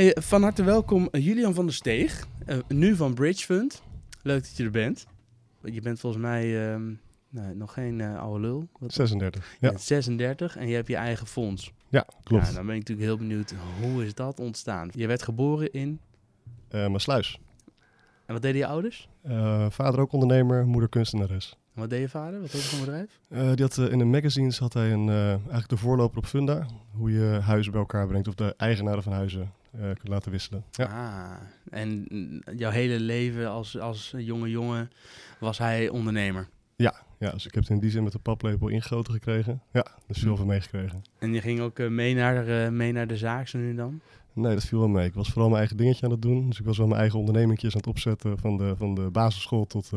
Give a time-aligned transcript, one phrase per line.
[0.00, 3.82] Hey, van harte welkom uh, Julian van der Steeg, uh, nu van Bridge Fund.
[4.22, 5.06] Leuk dat je er bent.
[5.62, 6.80] Je bent volgens mij uh,
[7.28, 8.68] nou, nog geen uh, oude lul.
[8.78, 9.56] Wat 36.
[9.60, 9.76] Ja.
[9.76, 11.72] 36 en je hebt je eigen fonds.
[11.88, 12.46] Ja, klopt.
[12.46, 14.90] Ja, dan ben ik natuurlijk heel benieuwd, hoe is dat ontstaan?
[14.94, 16.00] Je werd geboren in?
[16.70, 17.40] Maassluis.
[18.26, 19.08] En wat deden je ouders?
[19.68, 21.56] vader ook ondernemer, moeder kunstenares.
[21.74, 22.40] En wat deed je vader?
[22.40, 23.18] Wat deed hij voor bedrijf?
[23.28, 26.26] Uh, die had, uh, in de magazines had hij een, uh, eigenlijk de voorloper op
[26.26, 26.66] Funda.
[26.90, 30.64] Hoe je huizen bij elkaar brengt of de eigenaren van huizen kunt laten wisselen.
[30.70, 30.84] Ja.
[30.84, 31.36] Ah,
[31.70, 32.06] en
[32.56, 34.90] jouw hele leven als, als jonge jongen
[35.40, 36.48] was hij ondernemer?
[36.76, 39.62] Ja, ja, dus ik heb het in die zin met de paplepel ingegoten gekregen.
[39.72, 41.02] Ja, dus veel van meegekregen.
[41.18, 44.00] En je ging ook mee, naar, mee naar de zaak zo nu dan?
[44.32, 45.06] Nee, dat viel wel mee.
[45.06, 46.48] Ik was vooral mijn eigen dingetje aan het doen.
[46.48, 49.66] Dus ik was wel mijn eigen ondernemingjes aan het opzetten van de, van de basisschool
[49.66, 49.90] tot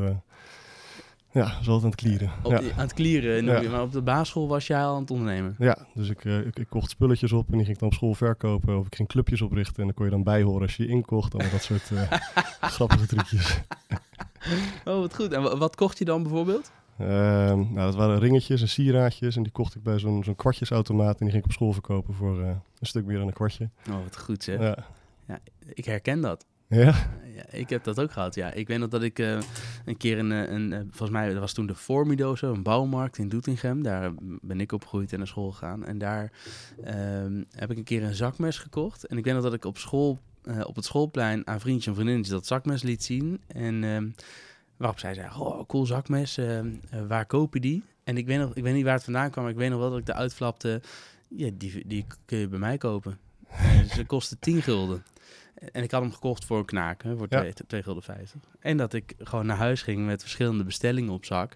[1.33, 2.31] ja, zo altijd aan het klieren.
[2.43, 2.57] Ja.
[2.57, 3.69] Aan het klieren, ja.
[3.69, 5.55] maar op de basisschool was jij al aan het ondernemen?
[5.59, 7.93] Ja, dus ik, uh, ik, ik, kocht spulletjes op en die ging ik dan op
[7.93, 8.79] school verkopen.
[8.79, 11.33] Of ik ging clubjes oprichten en dan kon je dan bijhoren als je inkocht.
[11.33, 12.11] Allemaal dat soort uh,
[12.75, 13.61] grappige trucjes.
[14.85, 15.31] oh, wat goed.
[15.31, 16.71] En wat kocht je dan bijvoorbeeld?
[17.02, 19.36] Uh, nou, dat waren ringetjes en sieraadjes.
[19.36, 21.19] En die kocht ik bij zo'n zo'n kwartjesautomaat.
[21.19, 23.69] En die ging ik op school verkopen voor uh, een stuk meer dan een kwartje.
[23.89, 24.59] Oh, wat goed zeg.
[24.59, 24.77] Ja.
[25.27, 25.39] ja
[25.73, 26.45] ik herken dat.
[26.67, 26.93] Ja?
[27.36, 27.44] Ja?
[27.50, 28.52] Ik heb dat ook gehad, ja.
[28.52, 29.38] Ik weet nog dat ik uh,
[29.86, 33.17] een keer een, een, een, volgens mij, dat was toen de Formido zo, een bouwmarkt
[33.17, 33.84] in Doetinchem.
[33.84, 35.86] Daar ben ik opgegroeid en naar school gegaan.
[35.86, 36.31] En daar
[36.88, 39.06] um, heb ik een keer een zakmes gekocht.
[39.06, 40.20] En ik weet nog dat ik op school,
[40.64, 43.42] op het schoolplein aan vriendjes en vriendinnetjes dat zakmes liet zien.
[43.48, 44.16] En um,
[44.78, 46.59] waarop zij zei, oh, cool zakmes, uh,
[47.08, 47.84] waar koop je die?
[48.04, 49.80] En ik weet, nog, ik weet niet waar het vandaan kwam, maar ik weet nog
[49.80, 50.81] wel dat ik eruit flapte,
[51.28, 53.17] ja, die, die kun je bij mij kopen.
[53.95, 55.04] Ze kostte 10 gulden.
[55.72, 57.81] En ik had hem gekocht voor een knaak, hè, voor 2 ja.
[57.81, 58.42] gulden 50.
[58.59, 61.53] En dat ik gewoon naar huis ging met verschillende bestellingen op zak.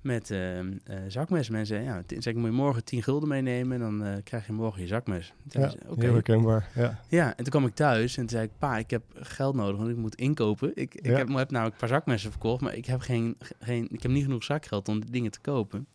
[0.00, 0.72] Met uh, uh,
[1.08, 1.54] zakmessen.
[1.54, 3.72] Mensen ja, zeg ik, moet je morgen 10 gulden meenemen.
[3.72, 5.32] En dan uh, krijg je morgen je zakmes.
[5.48, 6.04] Ja, zei, okay.
[6.04, 6.68] heel herkenbaar.
[6.74, 7.00] Ja.
[7.08, 8.50] ja, en toen kwam ik thuis en toen zei ik...
[8.58, 10.70] Pa, ik heb geld nodig, want ik moet inkopen.
[10.74, 11.16] Ik, ik ja.
[11.16, 12.60] heb, heb namelijk een paar zakmessen verkocht.
[12.60, 15.86] Maar ik heb, geen, geen, ik heb niet genoeg zakgeld om de dingen te kopen.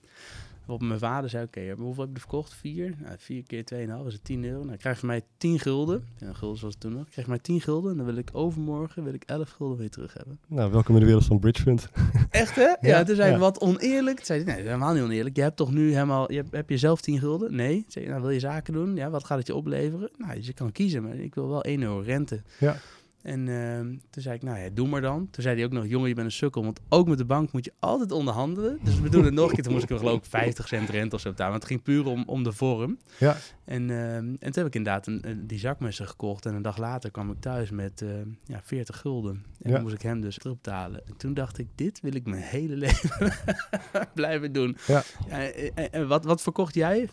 [0.68, 2.54] Op mijn vader zei, oké, okay, hoeveel heb je er verkocht?
[2.54, 2.96] Vier?
[3.02, 3.64] Nou, vier keer
[4.02, 4.64] 2,5 is het 10 euro.
[4.64, 6.04] Nou, krijg je van mij 10 gulden.
[6.18, 7.10] Ja, gulden zoals toen nog.
[7.10, 9.90] Krijg je mij 10 gulden en dan wil ik overmorgen wil ik 11 gulden weer
[9.90, 10.40] terug hebben.
[10.48, 11.90] Nou, welkom in de wereld van Bridgefund.
[12.30, 12.62] Echt hè?
[12.62, 14.16] Ja, ja toen zei wat oneerlijk.
[14.16, 15.36] Toen zei nee, helemaal niet oneerlijk.
[15.36, 17.56] Je hebt toch nu helemaal, je hebt, heb je zelf 10 gulden?
[17.56, 17.86] Nee.
[17.88, 18.96] Zei nou wil je zaken doen?
[18.96, 20.10] Ja, wat gaat het je opleveren?
[20.18, 22.42] Nou, dus je kan kiezen, maar ik wil wel 1 euro rente.
[22.60, 22.78] Ja.
[23.28, 23.80] En uh,
[24.10, 25.28] toen zei ik, nou ja, doe maar dan.
[25.32, 26.64] Toen zei hij ook nog, jongen, je bent een sukkel.
[26.64, 28.80] Want ook met de bank moet je altijd onderhandelen.
[28.84, 29.64] Dus we doen het nog een keer.
[29.64, 31.52] Toen moest ik er geloof ik 50 cent rente of zo betalen.
[31.52, 32.98] Want het ging puur om, om de vorm.
[33.18, 33.38] Ja.
[33.66, 36.46] En, uh, en toen heb ik inderdaad een, die zakmessen gekocht.
[36.46, 38.10] En een dag later kwam ik thuis met uh,
[38.46, 39.44] ja, 40 gulden.
[39.62, 39.72] En ja.
[39.72, 41.08] dan moest ik hem dus terugbetalen.
[41.08, 43.34] En toen dacht ik, dit wil ik mijn hele leven
[44.14, 44.78] blijven doen.
[44.88, 45.04] Ja.
[45.28, 47.10] en, en wat, wat verkocht jij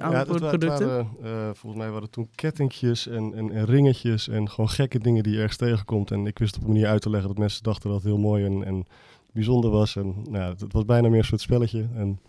[0.00, 0.68] aan ja, producten?
[0.68, 4.28] Waren, volgens mij waren het toen kettingjes en, en, en ringetjes.
[4.28, 6.10] En gewoon gekke dingen die je ergens tegenkomt.
[6.10, 8.18] En ik wist op een manier uit te leggen dat mensen dachten dat het heel
[8.18, 8.86] mooi en, en
[9.32, 9.96] bijzonder was.
[9.96, 11.86] En nou, het, het was bijna meer een soort spelletje.
[11.94, 12.20] En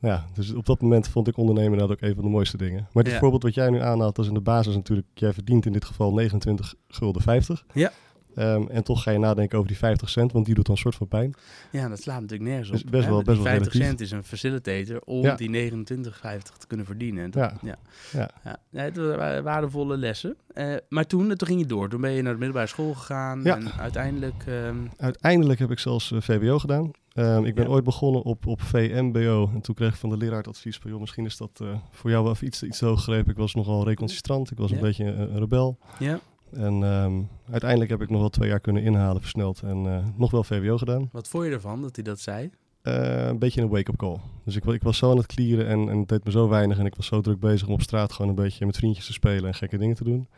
[0.00, 2.88] ja, dus op dat moment vond ik ondernemen dat ook een van de mooiste dingen.
[2.92, 3.18] Maar het Ja.
[3.18, 5.84] voorbeeld wat jij nu aanhaalt, dat is in de basis natuurlijk, jij verdient in dit
[5.84, 7.64] geval 29 gulden 50.
[7.74, 7.92] Ja.
[8.38, 10.80] Ehm, en toch ga je nadenken over die 50 cent, want die doet dan een
[10.80, 11.34] soort van pijn.
[11.70, 12.74] Ja, dat slaat natuurlijk nergens op.
[12.74, 13.08] Is best hè?
[13.10, 13.88] wel- Die best wel 50 relatief.
[13.90, 15.34] cent is een facilitator om Ja.
[15.34, 17.24] die 29,50 te kunnen verdienen.
[17.24, 17.78] En dat- Ja.
[18.12, 18.30] ja.
[18.44, 18.58] Ja.
[18.70, 18.80] Ja.
[18.82, 20.36] Het waren waardevolle lessen.
[20.54, 21.88] Eh, maar toen, toen ging je door.
[21.88, 23.40] Toen ben je naar de middelbare school gegaan.
[23.42, 23.56] Ja.
[23.56, 24.44] En uiteindelijk...
[24.46, 26.90] ehm, Uiteindelijk heb ik zelfs eh, VWO gedaan.
[27.12, 27.70] Ehm, ik ben Ja.
[27.70, 29.50] ooit begonnen op, op VMBO.
[29.54, 30.90] En toen kreeg ik van de leraar het advies van...
[30.90, 33.30] joh, misschien is dat eh, voor jou wel even iets, iets hoog gegrepen.
[33.30, 34.50] Ik was nogal recalcitrant.
[34.50, 35.78] Ik was een beetje een, een rebel.
[35.98, 36.20] ja,
[36.52, 39.62] En ehm, uiteindelijk heb ik nog wel twee jaar kunnen inhalen, versneld.
[39.62, 41.08] En eh, nog wel VWO gedaan.
[41.12, 42.50] wat vond je ervan dat hij dat zei?
[42.82, 44.16] Eh, een beetje een wake-up call.
[44.44, 46.78] Dus ik, ik was zo aan het klieren en, en het deed me zo weinig.
[46.78, 49.12] En ik was zo druk bezig om op straat gewoon een beetje met vriendjes te
[49.12, 50.28] spelen en gekke dingen te doen.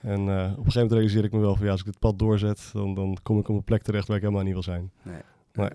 [0.00, 1.98] En eh, op een gegeven moment realiseerde ik me wel van ja, als ik dit
[1.98, 4.62] pad doorzet, dan, dan kom ik op een plek terecht waar ik helemaal niet wil
[4.62, 4.90] zijn.
[5.02, 5.20] Nee.
[5.52, 5.70] Nee.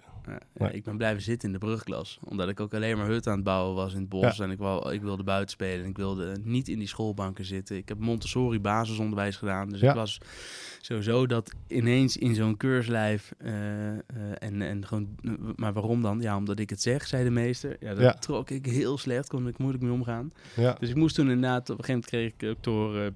[0.54, 0.72] Nee.
[0.72, 2.20] ik ben blijven zitten in de brugklas.
[2.24, 4.38] Omdat ik ook alleen maar hut aan het bouwen was in het bos.
[4.38, 4.44] Ja.
[4.44, 5.84] En ik, wou, ik wilde buiten spelen.
[5.84, 7.76] En ik wilde niet in die schoolbanken zitten.
[7.78, 9.70] Ik heb Montessori basisonderwijs gedaan.
[9.70, 9.90] Dus Ja.
[9.90, 10.18] ik was
[10.82, 13.32] sowieso dat ineens in zo'n keurslijf.
[13.38, 13.98] eh, eh,
[14.40, 15.16] en, en gewoon,
[15.56, 16.22] maar waarom dan?
[16.22, 17.76] Ja, omdat ik het zeg, zei de meester.
[17.80, 18.14] Ja, dat Ja.
[18.14, 19.30] trok ik heel slecht.
[19.30, 20.32] Kon ik moeilijk mee omgaan.
[20.56, 23.16] Ja, Dus ik moest toen inderdaad, op een gegeven moment kreeg ik ook horen...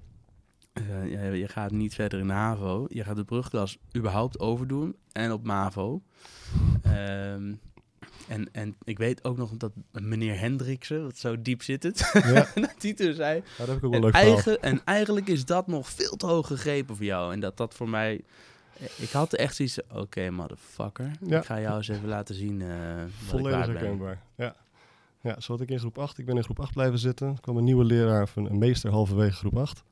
[0.73, 2.85] eh, je gaat niet verder in de HAVO.
[2.89, 4.95] Je gaat de brugklas überhaupt overdoen.
[5.12, 6.01] En op MAVO.
[6.83, 7.54] Ehm,
[8.27, 12.48] en, en ik weet ook nog dat meneer Hendriksen, wat zo diep zit het, ja.
[12.56, 13.36] dat die toen zei...
[13.36, 16.16] Ja, dat heb ik ook wel En, leuk eigen, en eigenlijk is dat nog veel
[16.16, 17.33] te hoog gegrepen voor jou.
[17.33, 18.21] En dat dat voor mij...
[18.95, 21.12] Ik had echt zoiets oké motherfucker.
[21.21, 21.38] Ja.
[21.38, 22.68] Ik ga jou eens even laten zien ik
[23.25, 24.22] Volledig herkenbaar.
[24.36, 24.56] Ja.
[25.22, 26.18] ja, zo had ik in groep 8.
[26.18, 27.27] Ik ben in groep 8 blijven zitten.
[27.27, 29.83] Er kwam een nieuwe leraar of een, een meester halverwege groep 8.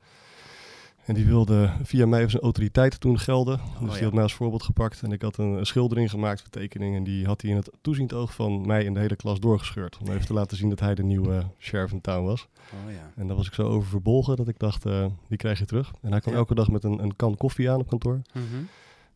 [1.07, 3.59] En die wilde via mij of zijn autoriteiten toen gelden.
[3.59, 3.94] Oh, dus ja.
[3.94, 5.01] die had mij als voorbeeld gepakt.
[5.04, 6.95] En ik had een, een schildering gemaakt, vertekening.
[6.95, 9.98] En die had hij in het toeziend oog van mij en de hele klas doorgescheurd.
[10.01, 12.48] Om even te laten zien dat hij de nieuwe sheriff in town was.
[12.74, 13.12] Oh ja.
[13.15, 15.92] En daar was ik zo over verbolgen dat ik dacht, eh, die krijg je terug.
[16.01, 16.39] En hij kwam Ja.
[16.39, 18.21] elke dag met een, een kan koffie aan op kantoor.
[18.33, 18.44] Mhm.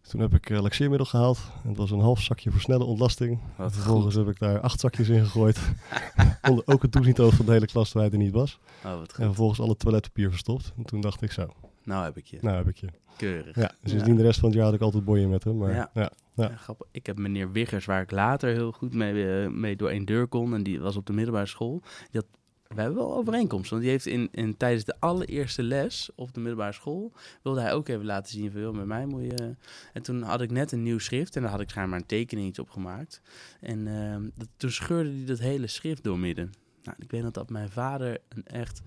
[0.01, 1.39] Toen heb ik uh, laxeermiddel gehaald.
[1.63, 3.39] En het was een half zakje voor snelle ontlasting.
[3.55, 4.25] Wat vervolgens goed.
[4.25, 5.59] heb ik daar acht zakjes in gegooid.
[6.49, 8.59] Onder ook het toeziend oog van de hele klas terwijl hij er niet was.
[8.85, 10.73] Oh, wat En vervolgens alle toiletpapier verstopt.
[10.77, 11.47] En toen dacht ik zo,
[11.83, 12.37] Nou heb ik je.
[12.41, 12.87] nou heb ik je.
[13.17, 13.55] Keurig.
[13.55, 15.57] Ja, sindsdien de rest van het jaar had ik altijd boeien met hem.
[15.57, 15.89] Maar Ja.
[15.93, 16.49] ja, ja.
[16.49, 16.87] Ja, grappig.
[16.91, 20.27] Ik heb meneer Wiggers, waar ik later heel goed mee, eh, mee door één deur
[20.27, 20.53] kon.
[20.53, 21.81] En die was op de middelbare school.
[21.81, 22.25] Die had,
[22.67, 23.69] wij hebben wel overeenkomsten.
[23.69, 27.11] Want die heeft in, in, tijdens de allereerste les op de middelbare school...
[27.43, 28.75] wilde hij ook even laten zien van...
[28.75, 29.55] met mij moet je...
[29.93, 31.35] En toen had ik net een nieuw schrift.
[31.35, 33.21] En daar had ik schijnbaar een tekeningetje op gemaakt.
[33.59, 36.51] En ehm, dat, toen scheurde hij dat hele schrift doormidden.
[36.83, 38.81] Nou, ik weet nog dat mijn vader een echt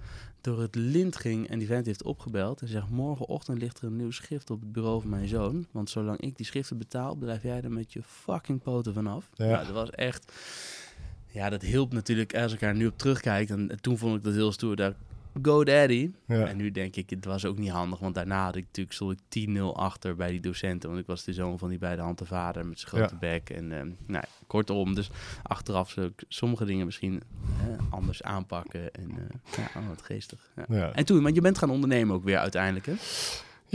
[0.45, 3.97] door het lint ging en die vent heeft opgebeld en zegt: Morgenochtend ligt er een
[3.97, 5.67] nieuw schrift op het bureau van mijn zoon.
[5.71, 9.31] Want zolang ik die schriften betaal, blijf jij er met je fucking poten vanaf.
[9.35, 9.47] Ja.
[9.47, 10.33] Nou, dat was echt.
[11.27, 13.49] Ja, dat hielp natuurlijk als ik daar nu op terugkijk.
[13.49, 14.77] En, en toen vond ik dat heel stoer.
[14.77, 14.95] Daar,
[15.43, 16.11] Go Daddy.
[16.27, 16.47] ja.
[16.47, 17.99] En nu denk ik, het was ook niet handig.
[17.99, 20.89] Want daarna had ik natuurlijk stond ik 10-0 achter bij die docenten.
[20.89, 23.51] Want ik was de zoon van die beide handen vader met zijn grote bek.
[23.51, 25.11] En ehm, nou, kortom, dus
[25.43, 27.23] achteraf zou ik sommige dingen misschien
[27.61, 28.95] eh, anders aanpakken.
[28.95, 30.51] En eh, ja, oh, wat geestig.
[30.69, 30.93] Ja.
[30.93, 32.95] En toen, want je bent gaan ondernemen ook weer uiteindelijk, hè?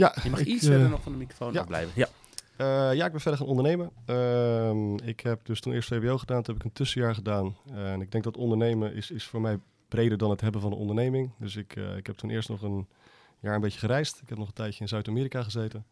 [0.00, 1.60] Ja, Je mag ik, iets eh, verder nog van de microfoon ja.
[1.60, 1.92] afblijven.
[1.94, 2.08] Ja.
[2.56, 3.90] eh, ja, ik ben verder gaan ondernemen.
[4.06, 7.56] Ehm, ik heb dus toen eerst VWO gedaan, toen heb ik een tussenjaar gedaan.
[7.70, 9.58] Eh, en ik denk dat ondernemen is, is voor mij
[9.90, 11.30] breder dan het hebben van een onderneming.
[11.38, 12.86] Dus ik, eh, ik heb toen eerst nog een
[13.40, 14.20] jaar een beetje gereisd.
[14.22, 15.86] Ik heb nog een tijdje in Zuid-Amerika gezeten.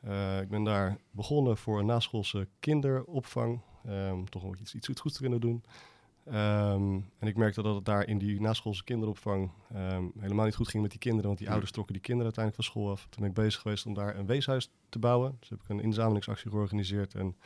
[0.00, 3.60] Eh, ik ben daar begonnen voor een naschoolse kinderopvang.
[3.86, 5.64] Ehm, toch nog iets, iets goeds te kunnen doen.
[6.24, 10.68] Ehm, en ik merkte dat het daar in die naschoolse kinderopvang ehm, helemaal niet goed
[10.68, 11.26] ging met die kinderen.
[11.26, 13.06] Want die ouders trokken die kinderen uiteindelijk van school af.
[13.10, 15.36] Toen ben ik bezig geweest om daar een weeshuis te bouwen.
[15.40, 17.14] Dus heb ik een inzamelingsactie georganiseerd.
[17.14, 17.36] En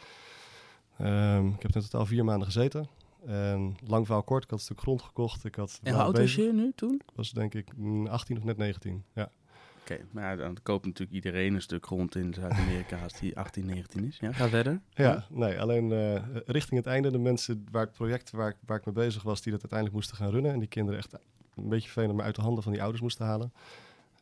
[1.55, 2.88] ik heb in totaal vier maanden gezeten.
[3.29, 5.45] En lang verhaal kort, ik had een stuk grond gekocht.
[5.45, 6.95] Ik had En hoe oud was je nu toen?
[6.95, 9.05] Ik was denk ik mm, 18 of net 19.
[9.15, 9.31] Ja.
[9.81, 14.05] Oké, maar dan koopt natuurlijk iedereen een stuk grond in Zuid-Amerika als die 18, 19
[14.05, 14.19] is.
[14.19, 14.81] Ja, ga verder.
[14.91, 18.79] Ja, nee, alleen eh, richting het einde de mensen waar het project waar ik, waar
[18.79, 21.13] ik mee bezig was, die dat uiteindelijk moesten gaan runnen en die kinderen echt
[21.55, 23.53] een beetje vervelend maar uit de handen van die ouders moesten halen.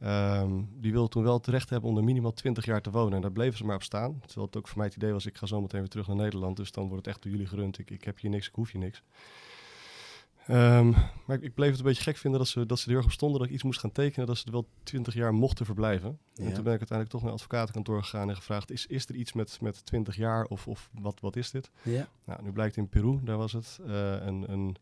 [0.00, 3.14] Ehm, die wilden toen wel het recht hebben om er minimaal 20 jaar te wonen.
[3.14, 4.20] En daar bleven ze maar op staan.
[4.26, 6.16] Terwijl het ook voor mij het idee was, ik ga zo meteen weer terug naar
[6.16, 6.56] Nederland.
[6.56, 7.78] Dus dan wordt het echt door jullie gerund.
[7.78, 9.02] Ik, ik heb hier niks, ik hoef je niks.
[10.46, 10.90] Ehm,
[11.26, 12.98] maar ik, ik bleef het een beetje gek vinden dat ze, dat ze er heel
[12.98, 14.26] erg op stonden dat ik iets moest gaan tekenen.
[14.26, 16.18] Dat ze er wel 20 jaar mochten verblijven.
[16.34, 19.14] En toen ben ik uiteindelijk toch naar een advocatenkantoor gegaan en gevraagd, is, is er
[19.14, 21.70] iets met, met 20 jaar of, of wat, wat is dit?
[21.82, 22.08] Ja.
[22.24, 24.76] Nou, nu blijkt in Peru, daar was het, eh, een, een,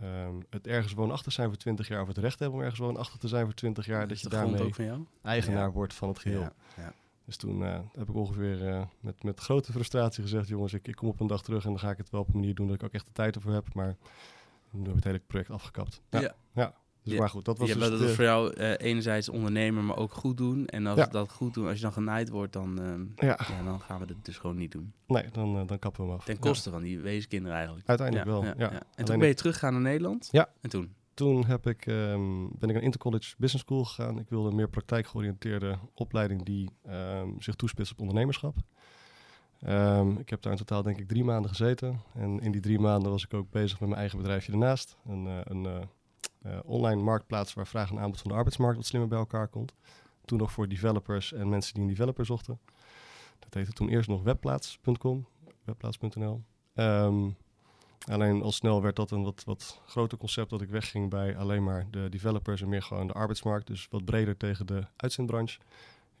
[0.00, 3.16] ehm, het ergens woonachtig zijn voor 20 jaar of het recht hebben om ergens woonachtig
[3.18, 5.70] te zijn voor 20 jaar, dat je daarmee van eigenaar Ja.
[5.70, 6.40] wordt van het geheel.
[6.40, 6.92] Ja, ja.
[7.24, 10.94] Dus toen eh, heb ik ongeveer eh, met, met grote frustratie gezegd, jongens, ik, ik
[10.94, 12.66] kom op een dag terug en dan ga ik het wel op een manier doen
[12.66, 13.96] dat ik ook echt de tijd ervoor heb, maar
[14.70, 16.00] nu heb ik het hele project afgekapt.
[16.10, 16.74] Ja, Ja.
[17.06, 17.12] Ja.
[17.12, 17.18] Dus Ja.
[17.20, 20.12] maar goed, dat was ja, dus dat de- voor jou eh, enerzijds ondernemer, maar ook
[20.12, 20.66] goed doen.
[20.66, 21.06] En als Ja.
[21.06, 24.24] dat goed doen, als je dan genaaid wordt, dan, ehm, ja, dan gaan we het
[24.24, 24.92] dus gewoon niet doen.
[25.06, 26.24] nee, dan, eh, dan kappen we hem af.
[26.24, 27.88] Ten koste van die weeskinderen eigenlijk.
[27.88, 28.82] Uiteindelijk wel, ja.
[28.94, 30.28] En toen ben je teruggegaan naar Nederland?
[30.30, 30.48] Ja.
[30.60, 30.94] En toen?
[31.14, 34.18] Toen heb ik, ehm, ben ik naar Intercollege Business School gegaan.
[34.18, 38.56] Ik wilde een meer praktijkgeoriënteerde opleiding die ehm, zich toespitst op ondernemerschap.
[40.18, 42.00] Ik heb daar in totaal denk ik drie maanden gezeten.
[42.14, 44.96] En in die drie maanden was ik ook bezig met mijn eigen bedrijfje ernaast.
[45.06, 45.66] Een, eh, een
[46.64, 49.74] online marktplaats waar vraag en aanbod van de arbeidsmarkt wat slimmer bij elkaar komt.
[50.24, 52.58] Toen nog voor developers en mensen die een developer zochten.
[53.38, 55.26] Dat heette toen eerst nog webplaats.com,
[55.64, 56.42] webplaats.nl.
[56.74, 57.28] Ehm,
[58.10, 61.64] Alleen al snel werd dat een wat, wat groter concept dat ik wegging bij alleen
[61.64, 63.66] maar de developers en meer gewoon de arbeidsmarkt.
[63.66, 65.58] Dus wat breder tegen de uitzendbranche.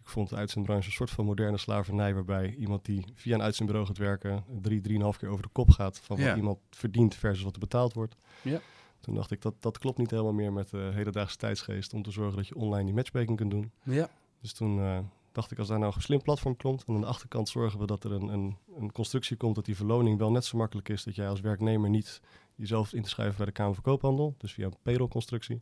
[0.00, 3.86] Ik vond de uitzendbranche een soort van moderne slavernij waarbij iemand die via een uitzendbureau
[3.88, 6.36] gaat werken drie, drieënhalf keer over de kop gaat van wat Ja.
[6.36, 8.16] iemand verdient versus wat er betaald wordt.
[8.42, 8.60] Ja.
[9.06, 12.10] Toen dacht ik dat dat klopt niet helemaal meer met de hedendaagse tijdsgeest om te
[12.10, 13.70] zorgen dat je online die matchmaking kunt doen.
[13.82, 14.08] Ja.
[14.40, 14.98] Dus toen eh,
[15.32, 17.86] dacht ik, als daar nou een slim platform komt en aan de achterkant zorgen we
[17.86, 21.04] dat er een, een, een constructie komt dat die verloning wel net zo makkelijk is
[21.04, 22.20] dat jij als werknemer niet
[22.54, 25.60] jezelf in te schrijven bij de Kamer van Koophandel, dus via een payroll-constructie.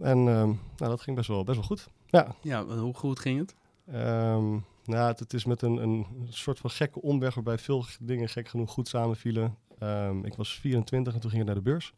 [0.00, 1.88] En ehm, nou, dat ging best wel, best wel goed.
[2.06, 3.54] Ja, Ja, hoe goed ging het?
[3.86, 4.50] ehm,
[4.84, 8.48] nou, het, het is met een, een soort van gekke omweg waarbij veel dingen gek
[8.48, 9.56] genoeg goed samenvielen.
[9.78, 11.94] Ehm, ik was 24 en toen ging ik naar de beurs.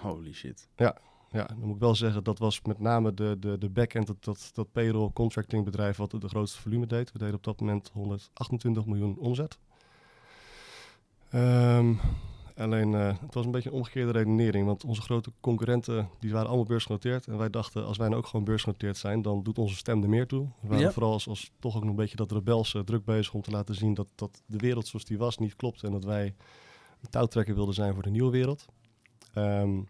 [0.00, 0.68] Holy shit.
[1.30, 4.24] Ja, dan moet ik wel zeggen, dat was met name de, de, de back-end, dat,
[4.24, 7.12] dat, dat payroll contracting bedrijf wat de grootste volume deed.
[7.12, 9.58] We deden op dat moment 128 miljoen omzet.
[11.30, 11.94] Ehm,
[12.56, 14.66] Alleen uh, het was een beetje een omgekeerde redenering.
[14.66, 17.26] Want onze grote concurrenten die waren allemaal beursgenoteerd.
[17.26, 20.08] En wij dachten, als wij nou ook gewoon beursgenoteerd zijn, dan doet onze stem er
[20.08, 20.48] meer toe.
[20.60, 20.90] We waren Ja.
[20.92, 23.74] vooral als, als toch ook nog een beetje dat rebelse druk bezig om te laten
[23.74, 25.82] zien dat, dat de wereld zoals die was niet klopt.
[25.82, 26.34] En dat wij
[27.00, 28.66] een touwtrekker wilden zijn voor de nieuwe wereld.
[29.36, 29.80] Ehm,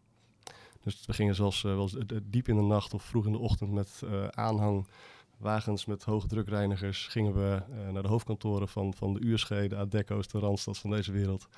[0.82, 3.38] dus we gingen zelfs eh, wel eens, diep in de nacht of vroeg in de
[3.38, 4.86] ochtend met eh, aanhang
[5.38, 9.76] wagens met hoge drukreinigers gingen we eh, naar de hoofdkantoren van, van de USG, de
[9.76, 11.48] Adecco's, de Randstad van deze wereld.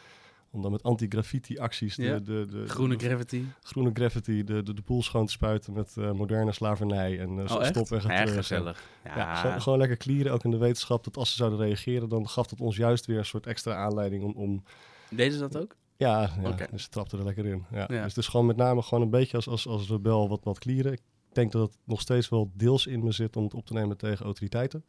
[0.51, 2.19] Om dan met anti-graffiti acties de, Ja.
[2.19, 3.45] de, de, Groene de, gravity.
[3.63, 7.65] groene graffiti, de, de, de boel schoon te spuiten met eh, moderne slavernij en Oh,
[7.65, 8.83] stop en gezellig.
[9.05, 12.09] Ja, Ja, gewoon, gewoon lekker clearen, ook in de wetenschap, dat als ze zouden reageren,
[12.09, 14.63] dan gaf dat ons juist weer een soort extra aanleiding om, om
[15.11, 15.77] Deden ze dat ook?
[15.99, 17.65] Ja, ja dus ze trapten er lekker in.
[17.71, 17.79] Ja.
[17.79, 17.87] Ja.
[17.87, 20.59] Dus het is gewoon met name gewoon een beetje als, als, als rebel wat, wat
[20.59, 20.93] clearen.
[20.93, 21.03] Ik
[21.33, 23.97] denk dat het nog steeds wel deels in me zit om het op te nemen
[23.97, 24.85] tegen autoriteiten.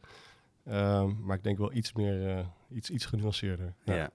[0.66, 3.74] Ehm, maar ik denk wel iets meer, eh, iets, iets genuanceerder.
[3.84, 4.10] Ja.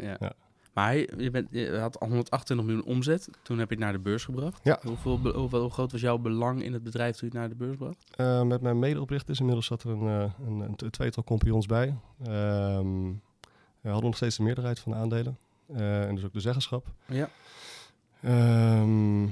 [0.00, 0.16] Ja.
[0.20, 0.32] ja.
[0.72, 3.28] Maar je, je, bent, je had al 128 miljoen omzet.
[3.42, 4.60] Toen heb je het naar de beurs gebracht.
[4.62, 4.80] Ja.
[4.82, 7.76] Hoeveel, hoe groot was jouw belang in het bedrijf toen je het naar de beurs
[7.76, 8.04] bracht?
[8.16, 11.94] Eh, met mijn medeoprichters, inmiddels zat er een, eh, een, een tweetal compagnons bij.
[12.24, 13.12] Ehm,
[13.80, 15.38] we hadden nog steeds de meerderheid van de aandelen.
[15.74, 16.86] Eh, en dus ook de zeggenschap.
[17.06, 17.28] Ja.
[18.22, 19.26] Ehm,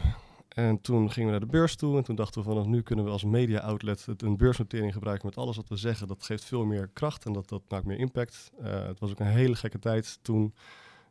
[0.48, 3.04] en toen gingen we naar de beurs toe en toen dachten we vanaf nu kunnen
[3.04, 6.06] we als media outlet het, een beursnotering gebruiken met alles wat we zeggen.
[6.08, 8.50] Dat geeft veel meer kracht en dat, dat maakt meer impact.
[8.62, 10.54] Eh, het was ook een hele gekke tijd toen.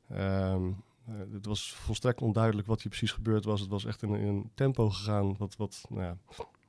[0.10, 0.68] Ehm,
[1.06, 3.60] eh, het was volstrekt onduidelijk wat hier precies gebeurd was.
[3.62, 6.18] Het was echt in, in een tempo gegaan wat, wat nou ja,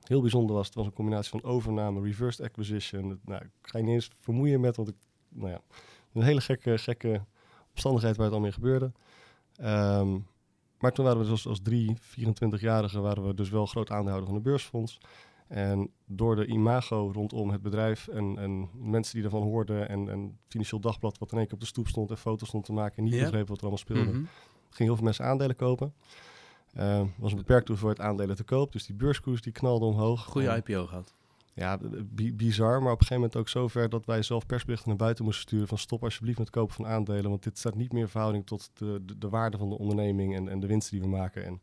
[0.03, 0.65] heel bijzonder was.
[0.65, 3.09] Het was een combinatie van overname, reversed acquisition.
[3.09, 4.95] Het- nou, ik ga je niet eens vermoeien met, want ik,
[5.29, 5.61] nou ja,
[6.13, 7.21] een hele gekke, gekke
[7.77, 8.91] omstandigheid waar het allemaal in gebeurde.
[9.55, 10.17] Ehm,
[10.79, 14.35] maar toen waren we dus als drie 24-jarigen waren we dus wel groot aandeelhouder van
[14.35, 14.99] een beursfonds.
[15.47, 20.37] En door de imago rondom het bedrijf en, en mensen die ervan hoorden en, en
[20.47, 22.97] Financieel Dagblad wat in één keer op de stoep stond en foto's stond te maken
[22.97, 24.13] en niet begrepen wat er allemaal speelde, Mhm.
[24.69, 25.93] gingen heel veel mensen aandelen kopen.
[26.73, 30.23] Er was een beperkte hoeveelheid aandelen te koop, dus die beurskoers die knalde omhoog.
[30.25, 31.15] Goede IPO gehad.
[31.57, 34.97] Ja, bi- bizar, maar op een gegeven moment ook zover dat wij zelf persberichten naar
[34.97, 37.91] buiten moesten sturen van stop alsjeblieft met het kopen van aandelen, want dit staat niet
[37.91, 40.91] meer in verhouding tot de, de, de waarde van de onderneming en, en de winsten
[40.99, 41.45] die we maken.
[41.45, 41.61] En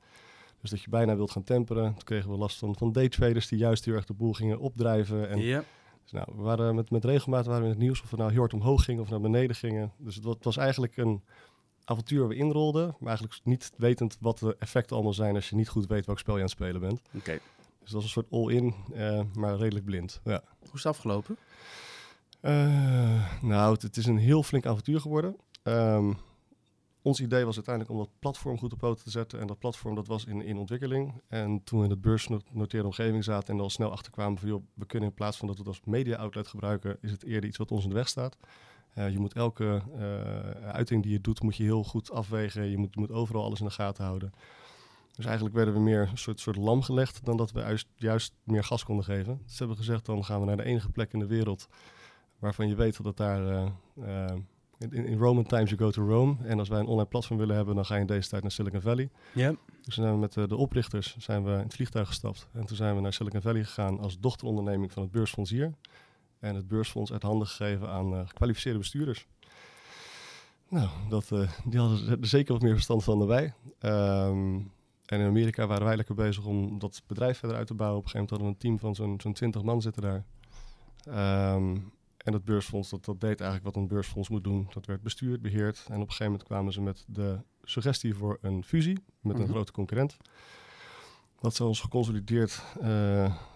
[0.61, 1.93] dus dat je bijna wilt gaan temperen.
[1.93, 5.29] Toen kregen we last van, van daytraders die juist heel erg de boel gingen opdrijven.
[5.29, 5.65] En ja.
[6.03, 8.31] dus nou, we waren met, met regelmaat waren we in het nieuws of we nou
[8.31, 9.93] heel hard omhoog gingen of naar beneden gingen.
[9.99, 11.23] Dus het was, het was eigenlijk een
[11.85, 15.57] avontuur waar we inrolden, maar eigenlijk niet wetend wat de effecten allemaal zijn als je
[15.57, 17.01] niet goed weet welk spel je aan het spelen bent.
[17.15, 17.39] Oké.
[17.85, 20.21] Dus dat was een soort all-in, eh, maar redelijk blind.
[20.25, 20.43] Ja.
[20.59, 21.37] Hoe is het afgelopen?
[22.41, 25.37] Eh, nou, het, het is een heel flink avontuur geworden.
[25.63, 26.13] Ehm,
[27.03, 29.41] ons idee was uiteindelijk om dat platform goed op poten te zetten.
[29.41, 31.23] En dat platform dat was in, in ontwikkeling.
[31.29, 34.49] En toen we in het beursgenoteerde omgeving zaten en er al snel achter kwamen van...
[34.49, 36.99] joh, we kunnen in plaats van dat we het als media-outlet gebruiken...
[37.01, 38.37] is het eerder iets wat ons in de weg staat.
[38.95, 39.83] Eh, je moet elke
[40.73, 42.65] uiting die je doet, moet je heel goed afwegen.
[42.71, 44.33] Je moet, je moet overal alles in de gaten houden.
[45.17, 47.25] Dus eigenlijk werden we meer een soort, soort lam gelegd...
[47.25, 49.41] dan dat we juist, juist meer gas konden geven.
[49.43, 51.69] Dus ze hebben gezegd, dan gaan we naar de enige plek in de wereld
[52.39, 53.47] waarvan je weet dat daar...
[53.47, 53.71] eh,
[54.03, 54.37] eh,
[54.79, 56.37] in, in Roman times you go to Rome.
[56.43, 58.51] En als wij een online platform willen hebben, dan ga je in deze tijd naar
[58.51, 59.11] Silicon Valley.
[59.33, 59.49] Ja.
[59.49, 62.49] Dus toen zijn we met eh, de oprichters zijn we in het vliegtuig gestapt.
[62.53, 65.75] En toen zijn we naar Silicon Valley gegaan als dochteronderneming van het beursfonds hier.
[66.39, 69.27] En het beursfonds uit handen gegeven aan eh, gekwalificeerde bestuurders.
[70.69, 71.29] Nou, dat,
[71.65, 73.55] die hadden er zeker wat meer verstand van dan wij.
[73.79, 74.61] Ehm,
[75.07, 77.99] en in Amerika waren wij lekker bezig om dat bedrijf verder uit te bouwen.
[77.99, 80.25] Op een gegeven moment hadden we een team van zo'n zo'n 20 man zitten daar.
[81.05, 81.77] Ehm,
[82.17, 84.67] en het beursfonds, dat, dat deed eigenlijk wat een beursfonds moet doen.
[84.73, 85.79] Dat werd bestuurd, beheerd.
[85.89, 89.43] En op een gegeven moment kwamen ze met de suggestie voor een fusie met een
[89.43, 89.51] Mhm.
[89.51, 90.17] grote concurrent.
[91.41, 92.85] Dat zou ons geconsolideerd, eh,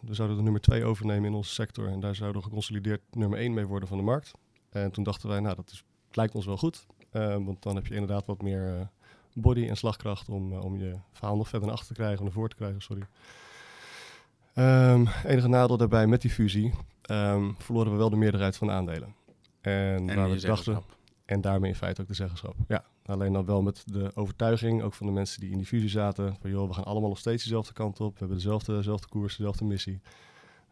[0.01, 1.89] we zouden de nummer 2 overnemen in onze sector.
[1.89, 4.31] En daar zouden we geconsolideerd nummer 1 mee worden van de markt.
[4.71, 6.87] En toen dachten wij, nou dat is, lijkt ons wel goed.
[7.11, 8.87] Eh, want dan heb je inderdaad wat meer eh,
[9.41, 12.25] body en slagkracht om, eh, om je verhaal nog verder naar achter te krijgen, of
[12.25, 13.03] naar voren te krijgen, sorry.
[14.55, 18.73] Ehm, enige nadeel daarbij met die fusie, ehm, verloren we wel de meerderheid van de
[18.73, 19.15] aandelen.
[19.61, 20.83] En, En waar je we dachten,
[21.25, 22.55] en daarmee in feite ook de zeggenschap.
[22.69, 25.89] Ja, alleen dan wel met de overtuiging, ook van de mensen die in die fusie
[25.89, 28.13] zaten, van joh, we gaan allemaal nog steeds dezelfde kant op.
[28.13, 30.01] We hebben dezelfde, dezelfde koers, dezelfde missie.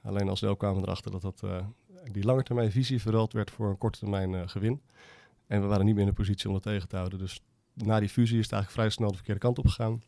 [0.03, 1.65] Alleen al snel kwamen we erachter dat, dat eh,
[2.13, 4.81] die lange termijn visie verruild werd voor een korte termijn eh, gewin.
[5.47, 7.19] En we waren niet meer in de positie om dat tegen te houden.
[7.19, 7.43] Dus
[7.85, 10.03] na die fusie is het eigenlijk vrij snel de verkeerde kant op gegaan.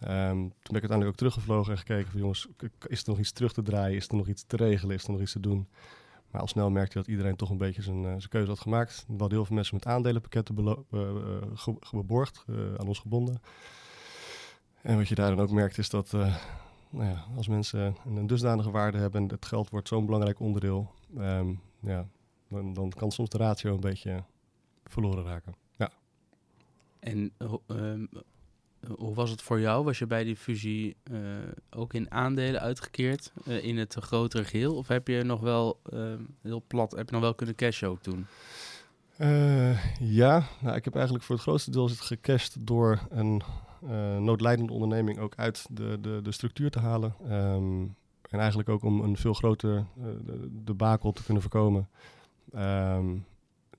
[0.00, 2.48] Ehm, toen ben ik uiteindelijk ook teruggevlogen en gekeken van jongens,
[2.86, 3.96] is er nog iets terug te draaien?
[3.96, 4.96] Is er nog iets te regelen?
[4.96, 5.68] Is er nog iets te doen?
[6.30, 8.60] Maar al snel merkte je dat iedereen toch een beetje zijn, eh, zijn keuze had
[8.60, 9.04] gemaakt.
[9.06, 12.44] We hadden heel veel mensen met aandelenpakketten belo- eh, eh, ge- geborgd,
[12.78, 13.42] aan ons gebonden.
[14.82, 16.12] En wat je daar dan ook merkt is dat
[16.90, 20.90] nou ja, als mensen een, dusdanige waarde hebben en het geld wordt zo'n belangrijk onderdeel,
[21.18, 22.06] ehm, ja,
[22.48, 24.24] dan, dan kan soms de ratio een beetje
[24.84, 25.54] verloren raken.
[27.00, 27.32] En
[27.66, 28.04] ehm,
[28.96, 29.84] hoe was het voor jou?
[29.84, 31.18] Was je bij die fusie eh,
[31.70, 34.76] ook in aandelen uitgekeerd eh, in het grotere geheel?
[34.76, 38.02] Of heb je nog wel, ehm, heel plat, heb je nog wel kunnen cashen ook
[38.02, 38.26] toen?
[39.16, 43.42] Eh, ja, nou, ik heb eigenlijk voor het grootste deel gecashed door een
[44.24, 47.14] noodlijdende onderneming ook uit de, de, de structuur te halen.
[47.28, 47.86] Ehm,
[48.30, 51.88] en eigenlijk ook om een veel groter eh, de, de bakel te kunnen voorkomen.
[52.52, 52.60] Is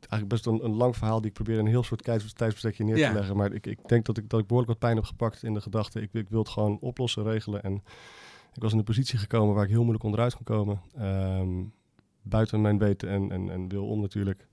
[0.09, 2.83] eigenlijk best een, een lang verhaal die ik probeer in een heel soort tijds, tijdsbestekje
[2.83, 3.07] neer Ja.
[3.07, 3.35] te leggen.
[3.37, 5.61] Maar ik, ik denk dat ik, dat ik behoorlijk wat pijn heb gepakt in de
[5.61, 6.01] gedachte.
[6.01, 7.63] Ik, ik wil het gewoon oplossen, regelen.
[7.63, 7.73] En
[8.53, 10.81] ik was in een positie gekomen waar ik heel moeilijk onderuit kon komen.
[10.97, 11.49] Ehm,
[12.21, 14.47] buiten mijn weten en, en, en wil om natuurlijk.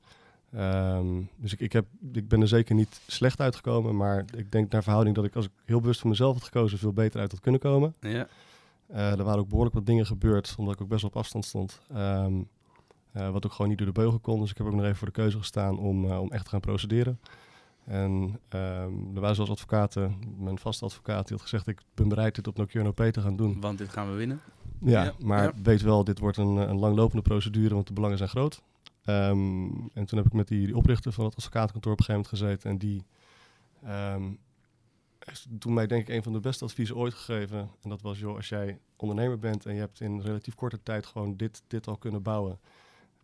[0.52, 3.96] Ehm, dus ik, ik, heb, ik ben er zeker niet slecht uitgekomen.
[3.96, 6.78] Maar ik denk naar verhouding dat ik als ik heel bewust voor mezelf had gekozen,
[6.78, 7.94] veel beter uit had kunnen komen.
[8.00, 8.28] Ja.
[8.86, 11.44] Eh, er waren ook behoorlijk wat dingen gebeurd, omdat ik ook best wel op afstand
[11.44, 11.80] stond.
[11.92, 12.34] Ehm,
[13.18, 14.40] eh, wat ook gewoon niet door de beugel kon.
[14.40, 16.50] Dus ik heb ook nog even voor de keuze gestaan om, eh, om echt te
[16.50, 17.20] gaan procederen.
[17.84, 21.66] En ehm, er waren zoals advocaten, mijn vaste advocaat, die had gezegd...
[21.66, 23.60] ik ben bereid dit op no OP te gaan doen.
[23.60, 24.40] Want dit gaan we winnen.
[24.80, 25.52] Ja, Ja, maar ja.
[25.62, 28.62] weet wel, dit wordt een, een langlopende procedure, want de belangen zijn groot.
[29.04, 32.30] Ehm, en toen heb ik met die, die oprichter van het advocatenkantoor op een gegeven
[32.30, 32.70] moment gezeten.
[32.70, 33.04] En die
[33.82, 34.32] ehm,
[35.18, 37.58] heeft toen mij denk ik een van de beste adviezen ooit gegeven.
[37.82, 41.06] En dat was, joh, als jij ondernemer bent en je hebt in relatief korte tijd
[41.06, 42.58] gewoon dit, dit al kunnen bouwen.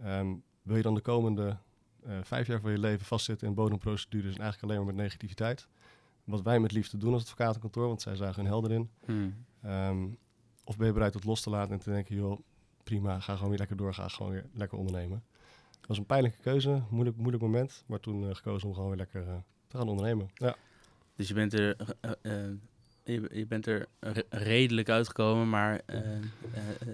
[0.02, 1.56] Ehm, wil je dan de komende
[2.04, 5.68] eh, vijf jaar van je leven vastzitten in bodemprocedures en eigenlijk alleen maar met negativiteit?
[6.24, 8.90] Wat wij met liefde doen als advocatenkantoor, want zij zagen hun helder in.
[9.04, 9.44] Hmm.
[9.62, 10.06] Ehm,
[10.64, 12.40] of ben je bereid het los te laten en te denken, joh,
[12.84, 15.22] prima, ga gewoon weer lekker door, ga gewoon weer lekker ondernemen.
[15.70, 18.98] Dat was een pijnlijke keuze, moeilijk, moeilijk moment, maar toen eh, gekozen om gewoon weer
[18.98, 19.36] lekker eh,
[19.66, 20.30] te gaan ondernemen.
[20.34, 20.56] Ja,
[21.16, 21.76] Dus je bent er,
[23.04, 26.22] je, je bent er re- redelijk uitgekomen, maar eh, eh,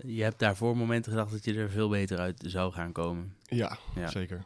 [0.03, 3.35] je hebt daarvoor momenten gedacht dat je er veel beter uit zou gaan komen.
[3.43, 4.07] ja, Ja.
[4.09, 4.45] zeker.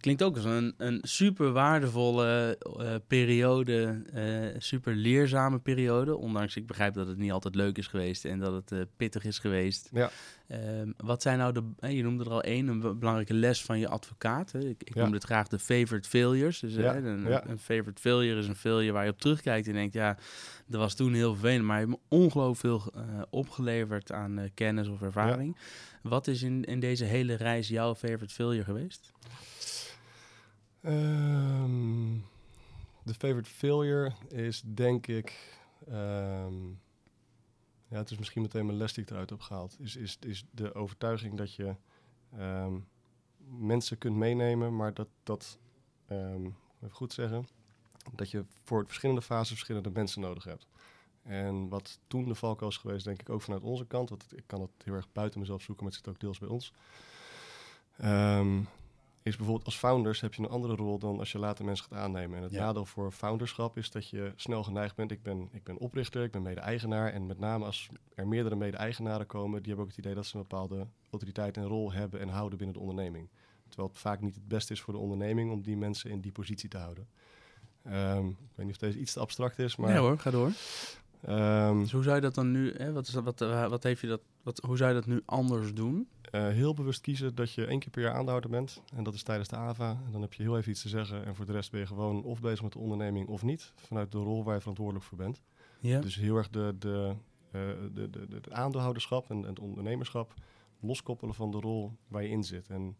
[0.00, 6.16] Klinkt ook als een, een super waardevolle eh, periode, eh, super leerzame periode.
[6.16, 9.24] Ondanks ik begrijp dat het niet altijd leuk is geweest en dat het eh, pittig
[9.24, 9.90] is geweest.
[9.92, 10.10] Ja.
[10.48, 13.78] Ehm, wat zijn nou de, je noemde er al één, een be- belangrijke les van
[13.78, 14.52] je advocaat.
[14.52, 14.58] Hè?
[14.58, 15.02] Ik, ik Ja.
[15.02, 16.58] noem dit graag de favorite failures.
[16.60, 17.46] Dus Ja, hè, een, ja.
[17.48, 20.16] een favorite failure is een failure waar je op terugkijkt en denkt, ja,
[20.66, 22.92] dat was toen heel vervelend, maar je hebt me ongelooflijk veel
[23.30, 25.56] opgeleverd aan kennis of ervaring.
[26.02, 29.12] Wat is in, in deze hele reis jouw favorite failure geweest?
[30.86, 32.14] Ehm,
[33.02, 36.66] de favorite failure is denk ik, ehm,
[37.88, 40.44] ja, het is misschien meteen mijn les die ik eruit heb gehaald, is, is, is
[40.50, 41.74] de overtuiging dat je
[42.36, 42.74] ehm,
[43.58, 45.58] mensen kunt meenemen, maar dat, dat
[46.08, 46.54] even
[46.90, 47.48] goed zeggen,
[48.14, 50.66] dat je voor verschillende fases verschillende mensen nodig hebt.
[51.22, 54.44] En wat toen de valkuil is geweest, denk ik ook vanuit onze kant, want ik
[54.46, 56.72] kan het heel erg buiten mezelf zoeken, maar het zit ook deels bij ons.
[59.26, 61.98] Is bijvoorbeeld als founders heb je een andere rol dan als je later mensen gaat
[61.98, 62.36] aannemen.
[62.36, 62.64] En het Ja.
[62.64, 65.10] nadeel voor founderschap is dat je snel geneigd bent.
[65.10, 67.12] Ik ben, ik ben oprichter, ik ben mede-eigenaar.
[67.12, 70.36] En met name als er meerdere mede-eigenaren komen, die hebben ook het idee dat ze
[70.36, 73.28] een bepaalde autoriteit en rol hebben en houden binnen de onderneming.
[73.68, 76.32] Terwijl het vaak niet het beste is voor de onderneming om die mensen in die
[76.32, 77.08] positie te houden.
[77.82, 80.50] Ehm, ik weet niet of deze iets te abstract is, maar nee hoor, ga door.
[81.20, 83.82] ehm, Dus hoe zou je dat dan nu, hè, wat is dat, wat, eh, wat
[83.82, 86.08] heeft je dat, wat, hoe zou je dat nu anders doen?
[86.30, 88.82] Eh, heel bewust kiezen dat je één keer per jaar aandeelhouder bent.
[88.94, 89.90] En dat is tijdens de AVA.
[90.06, 91.24] En dan heb je heel even iets te zeggen.
[91.24, 93.72] En voor de rest ben je gewoon of bezig met de onderneming of niet.
[93.74, 95.42] Vanuit de rol waar je verantwoordelijk voor bent.
[95.80, 96.00] Ja.
[96.00, 97.14] Dus heel erg de, de,
[97.50, 97.60] eh,
[97.94, 100.34] de, de, de, de aandeelhouderschap en, en het ondernemerschap
[100.80, 102.68] loskoppelen van de rol waar je in zit.
[102.68, 102.96] En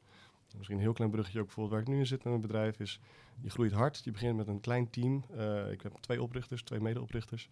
[0.56, 2.80] misschien een heel klein bruggetje ook bijvoorbeeld waar ik nu in zit met mijn bedrijf
[2.80, 3.00] is...
[3.40, 5.24] je groeit hard, je begint met een klein team.
[5.36, 7.48] Eh, ik heb twee oprichters, twee medeoprichters.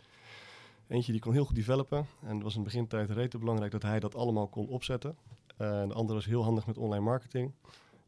[0.86, 2.06] Eentje die kon heel goed developen.
[2.22, 5.16] En het was in de begintijd rete belangrijk dat hij dat allemaal kon opzetten.
[5.56, 7.52] Eh, en de andere was heel handig met online marketing.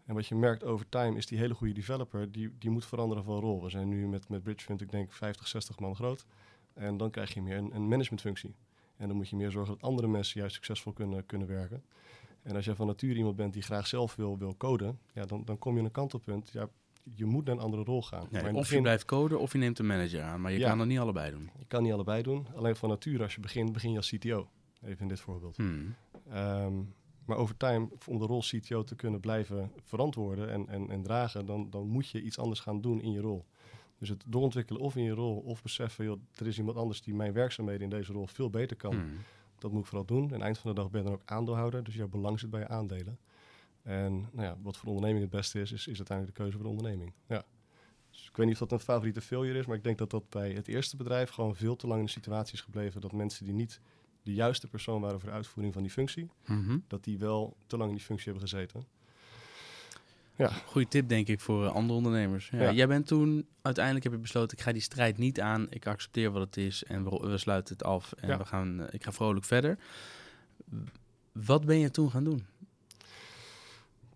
[0.05, 3.25] En wat je merkt over time is die hele goede developer, die, die moet veranderen
[3.25, 3.63] van rol.
[3.63, 6.27] We zijn nu met, met Bridgefund, ik denk 50, 60 man groot.
[6.75, 8.55] En dan krijg je meer een, een managementfunctie.
[8.97, 11.83] En dan moet je meer zorgen dat andere mensen juist succesvol kunnen, kunnen werken.
[12.43, 15.45] En als jij van nature iemand bent die graag zelf wil, wil coden, ja, dan,
[15.45, 16.51] dan kom je aan een kantelpunt.
[16.53, 16.69] Ja,
[17.15, 18.27] je moet naar een andere rol gaan.
[18.31, 20.69] Nee, of je blijft coden of je neemt een manager aan, maar je Ja.
[20.69, 21.51] kan dat niet allebei doen.
[21.59, 22.47] je kan niet allebei doen.
[22.55, 24.49] Alleen van nature, als je begint, begin je als CTO.
[24.83, 25.57] Even in dit voorbeeld.
[25.57, 25.95] Hmm.
[26.31, 26.75] Ehm,
[27.27, 31.47] maar over time, om de rol CTO te kunnen blijven verantwoorden en, en, en dragen,
[31.47, 33.45] dan, dan moet je iets anders gaan doen in je rol.
[33.99, 37.15] Dus het doorontwikkelen of in je rol, of beseffen, joh, er is iemand anders die
[37.15, 38.95] mijn werkzaamheden in deze rol veel beter kan.
[38.95, 39.19] Hmm.
[39.59, 40.33] Dat moet ik vooral doen.
[40.33, 42.61] En eind van de dag ben je dan ook aandeelhouder, dus jouw belang zit bij
[42.61, 43.19] je aandelen.
[43.83, 46.57] En nou ja, wat voor de onderneming het beste is, is, is uiteindelijk de keuze
[46.57, 47.13] voor de onderneming.
[47.27, 47.45] Ja.
[48.11, 50.29] Dus ik weet niet of dat een favoriete failure is, maar ik denk dat dat
[50.31, 53.45] bij het eerste bedrijf gewoon veel te lang in de situatie is gebleven dat mensen
[53.45, 53.81] die niet
[54.27, 56.79] de juiste persoon waren voor de uitvoering van die functie, Mhm.
[56.87, 58.85] dat die wel te lang in die functie hebben gezeten.
[60.37, 60.49] Ja.
[60.49, 62.49] Goeie tip denk ik voor eh, andere ondernemers.
[62.49, 62.73] Ja, Ja.
[62.73, 65.67] Jij bent toen, uiteindelijk heb je besloten, ik ga die strijd niet aan.
[65.71, 68.39] Ik accepteer wat het is en we, we sluiten het af en Ja.
[68.39, 69.79] we gaan, eh, ik ga vrolijk verder.
[71.33, 72.47] Wat ben je toen gaan doen?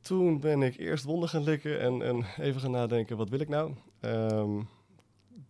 [0.00, 3.48] Toen ben ik eerst wonden gaan likken en, en even gaan nadenken, wat wil ik
[3.48, 3.74] nou?
[4.00, 4.60] Ehm,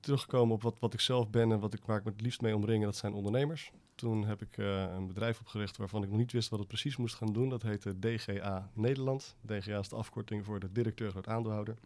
[0.00, 2.40] teruggekomen op wat, wat ik zelf ben en wat ik, waar ik me het liefst
[2.40, 3.70] mee omringen, dat zijn ondernemers.
[4.00, 6.96] Toen heb ik eh, een bedrijf opgericht waarvan ik nog niet wist wat het precies
[6.96, 7.48] moest gaan doen.
[7.48, 9.36] Dat heette DGA Nederland.
[9.46, 11.76] DGA is de afkorting voor de directeur groot aandeelhouder.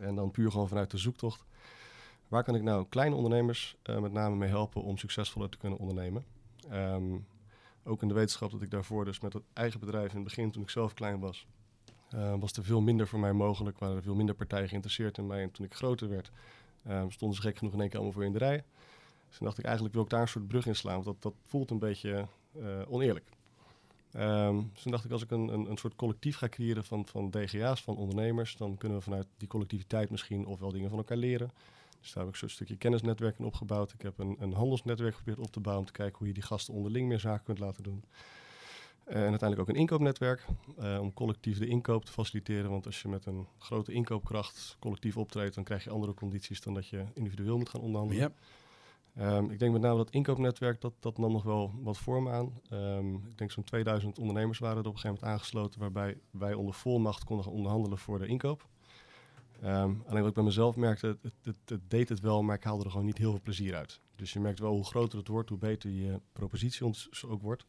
[0.00, 1.44] En dan puur gewoon vanuit de zoektocht.
[2.28, 5.78] Waar kan ik nou kleine ondernemers eh, met name mee helpen om succesvoller te kunnen
[5.78, 6.24] ondernemen?
[6.70, 7.18] Ehm,
[7.84, 10.50] ook in de wetenschap dat ik daarvoor dus met het eigen bedrijf in het begin,
[10.50, 11.46] toen ik zelf klein was,
[12.08, 13.78] eh, was er veel minder voor mij mogelijk.
[13.78, 15.42] Waren er veel minder partijen geïnteresseerd in mij.
[15.42, 16.30] En toen ik groter werd,
[17.08, 18.64] stonden ze gek genoeg in één keer allemaal voor in de rij.
[19.32, 20.94] Dus toen dacht ik, eigenlijk wil ik daar een soort brug in slaan.
[20.94, 22.26] Want dat, dat voelt een beetje
[22.60, 23.28] eh, oneerlijk.
[24.12, 27.06] Ehm, dus toen dacht ik, als ik een, een, een soort collectief ga creëren van,
[27.06, 31.16] van DGA's, van ondernemers, dan kunnen we vanuit die collectiviteit misschien ofwel dingen van elkaar
[31.16, 31.50] leren.
[32.00, 33.92] Dus daar heb ik een stukje kennisnetwerk in opgebouwd.
[33.92, 36.42] Ik heb een, een handelsnetwerk geprobeerd op te bouwen om te kijken hoe je die
[36.42, 38.04] gasten onderling meer zaken kunt laten doen.
[39.04, 40.46] Eh, en uiteindelijk ook een inkoopnetwerk
[40.78, 42.70] eh, om collectief de inkoop te faciliteren.
[42.70, 46.74] Want als je met een grote inkoopkracht collectief optreedt, dan krijg je andere condities dan
[46.74, 48.34] dat je individueel moet gaan onderhandelen.
[49.16, 52.60] Ehm, ik denk met name dat inkoopnetwerk, dat, dat nam nog wel wat vorm aan.
[52.68, 56.54] Ehm, ik denk zo'n 2000 ondernemers waren er op een gegeven moment aangesloten, waarbij wij
[56.54, 58.66] onder volmacht konden gaan onderhandelen voor de inkoop.
[59.62, 62.64] Ehm, alleen wat ik bij mezelf merkte, het, het, het, deed het wel, maar ik
[62.64, 64.00] haalde er gewoon niet heel veel plezier uit.
[64.16, 67.64] Dus je merkt wel hoe groter het wordt, hoe beter je propositie ons ook wordt.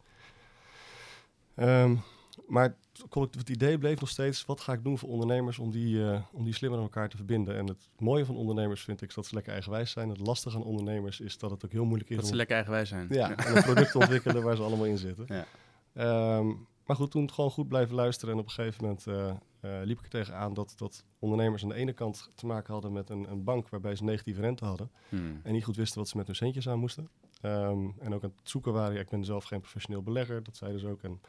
[2.48, 5.72] Maar het collectief het idee bleef nog steeds, wat ga ik doen voor ondernemers om
[5.72, 7.58] die, eh, om die slimmer aan elkaar te verbinden?
[7.58, 10.10] En het mooie van ondernemers vind ik is dat ze lekker eigenwijs zijn.
[10.10, 12.89] Het lastige aan ondernemers is dat het ook heel moeilijk is Dat ze lekker eigenwijs
[12.89, 13.08] zijn.
[13.10, 15.26] ja, en een product te ontwikkelen waar ze allemaal in zitten.
[15.28, 15.46] Ja.
[15.93, 16.48] Ehm,
[16.86, 18.34] maar goed, toen gewoon goed blijven luisteren.
[18.34, 21.69] En op een gegeven moment eh, eh, liep ik er tegenaan dat, dat ondernemers aan
[21.69, 24.91] de ene kant te maken hadden met een, een bank waarbij ze negatieve rente hadden.
[25.10, 25.39] Hmm.
[25.43, 27.10] En niet goed wisten wat ze met hun centjes aan moesten.
[27.41, 28.93] Ehm, en ook aan het zoeken waren.
[28.93, 31.04] Ja, ik ben zelf geen professioneel belegger, dat zeiden ze ook.
[31.04, 31.22] En,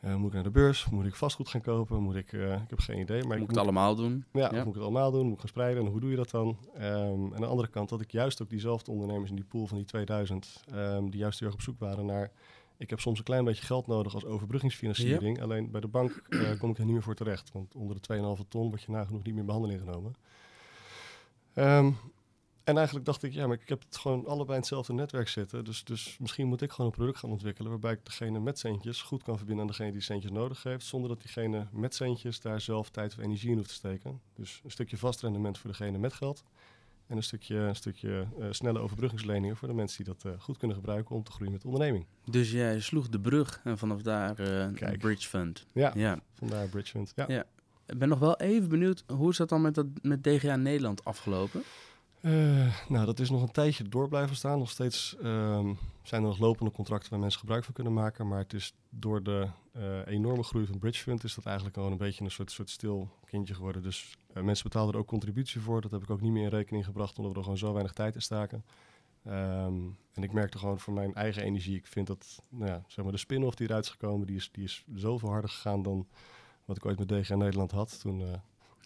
[0.00, 0.88] eh, moet ik naar de beurs?
[0.90, 2.02] Moet ik vastgoed gaan kopen?
[2.02, 3.18] Moet ik, eh, ik heb geen idee.
[3.18, 4.24] Maar Moet ik ik het allemaal doen?
[4.32, 5.24] ja, moet ik het allemaal doen?
[5.24, 5.84] Moet ik gaan spreiden?
[5.84, 6.56] En hoe doe je dat dan?
[6.74, 9.66] Ehm, en aan de andere kant dat ik juist ook diezelfde ondernemers in die pool
[9.66, 12.30] van die 2000, ehm, die juist heel erg op zoek waren naar,
[12.76, 15.42] ik heb soms een klein beetje geld nodig als overbruggingsfinanciering.
[15.42, 17.52] Alleen bij de bank eh, kom ik er niet meer voor terecht.
[17.52, 20.14] Want onder de 2,5 ton word je nagenoeg niet meer in behandeling genomen.
[21.54, 21.90] Ehm,
[22.68, 25.64] en eigenlijk dacht ik, ja, maar ik heb het gewoon allebei in hetzelfde netwerk zitten.
[25.64, 29.02] Dus, dus misschien moet ik gewoon een product gaan ontwikkelen waarbij ik degene met centjes
[29.02, 30.86] goed kan verbinden aan degene die centjes nodig heeft.
[30.86, 34.20] Zonder dat diegene met centjes daar zelf tijd of energie in hoeft te steken.
[34.34, 36.42] Dus een stukje vast rendement voor degene met geld.
[37.06, 40.56] En een stukje, een stukje eh, snelle overbruggingsleningen voor de mensen die dat eh, goed
[40.56, 42.06] kunnen gebruiken om te groeien met de onderneming.
[42.24, 45.66] Dus jij sloeg de brug en vanaf daar eh bridge fund.
[45.72, 46.20] Ja, Ja.
[46.34, 47.12] vandaar Bridge Fund.
[47.16, 47.24] Ja.
[47.28, 47.44] Ja.
[47.86, 51.04] Ik ben nog wel even benieuwd, hoe is dat dan met, dat, met DGA Nederland
[51.04, 51.62] afgelopen?
[52.20, 54.58] Eh, nou, dat is nog een tijdje door blijven staan.
[54.58, 58.28] Nog steeds ehm, zijn er nog lopende contracten waar mensen gebruik van kunnen maken.
[58.28, 61.92] Maar het is door de eh, enorme groei van Bridge Fund is dat eigenlijk gewoon
[61.92, 63.82] een beetje een soort, soort stil kindje geworden.
[63.82, 65.80] Dus eh, mensen betaalden er ook contributie voor.
[65.80, 67.92] Dat heb ik ook niet meer in rekening gebracht, omdat we er gewoon zo weinig
[67.92, 68.64] tijd in staken.
[69.24, 69.74] Ehm,
[70.12, 73.12] en ik merkte gewoon voor mijn eigen energie, ik vind dat nou ja, zeg maar
[73.12, 76.06] de spin-off die eruit is gekomen, die is, die is zoveel harder gegaan dan
[76.64, 78.00] wat ik ooit met DG Nederland had.
[78.00, 78.40] Toen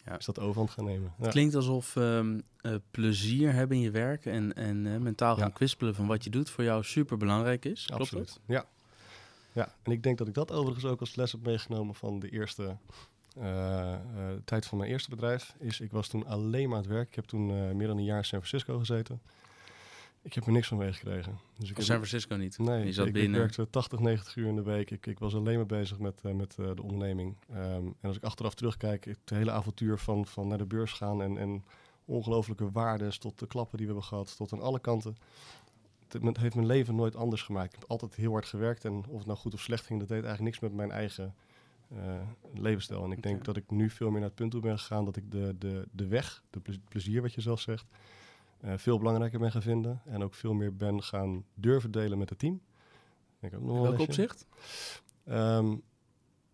[0.05, 0.17] Ja.
[0.17, 1.13] is dat overhand gaan nemen.
[1.17, 1.23] Ja.
[1.23, 5.47] Het klinkt alsof ehm, eh, plezier hebben in je werk en, en eh, mentaal gaan
[5.47, 5.53] Ja.
[5.53, 7.85] kwispelen van wat je doet voor jou super belangrijk is.
[7.85, 8.39] Klopt Absoluut.
[8.45, 8.65] Ja.
[9.51, 12.29] ja, en ik denk dat ik dat overigens ook als les heb meegenomen van de
[12.29, 12.77] eerste
[13.39, 13.99] eh, eh,
[14.45, 15.55] tijd van mijn eerste bedrijf.
[15.59, 17.07] Is ik was toen alleen maar aan het werk.
[17.07, 19.21] Ik heb toen eh, meer dan een jaar in San Francisco gezeten.
[20.23, 21.39] Ik heb er niks van meegekregen.
[21.57, 22.57] Dus ik heb- San Francisco niet.
[22.57, 24.91] Nee, je zat ik, werkte 80, 90 uur in de week.
[24.91, 27.35] Ik, ik was alleen maar bezig met, eh, met eh, de onderneming.
[27.49, 31.21] Ehm, en als ik achteraf terugkijk, het hele avontuur van, van naar de beurs gaan
[31.21, 31.63] en, en
[32.05, 35.17] ongelofelijke waardes tot de klappen die we hebben gehad, tot aan alle kanten.
[36.07, 37.73] Het het heeft mijn leven nooit anders gemaakt.
[37.73, 40.07] Ik heb altijd heel hard gewerkt en of het nou goed of slecht ging, dat
[40.07, 41.35] deed eigenlijk niks met mijn eigen
[41.89, 41.97] eh,
[42.53, 43.03] levensstijl.
[43.03, 45.15] En ik denk dat ik nu veel meer naar het punt toe ben gegaan dat
[45.15, 47.85] ik de, de, de weg, de ple- plezier wat je zelf zegt,
[48.65, 50.01] veel belangrijker ben gaan vinden.
[50.05, 52.61] En ook veel meer ben gaan durven delen met het team.
[53.39, 54.47] Denk ook nog In welk opzicht?
[55.25, 55.75] Ehm,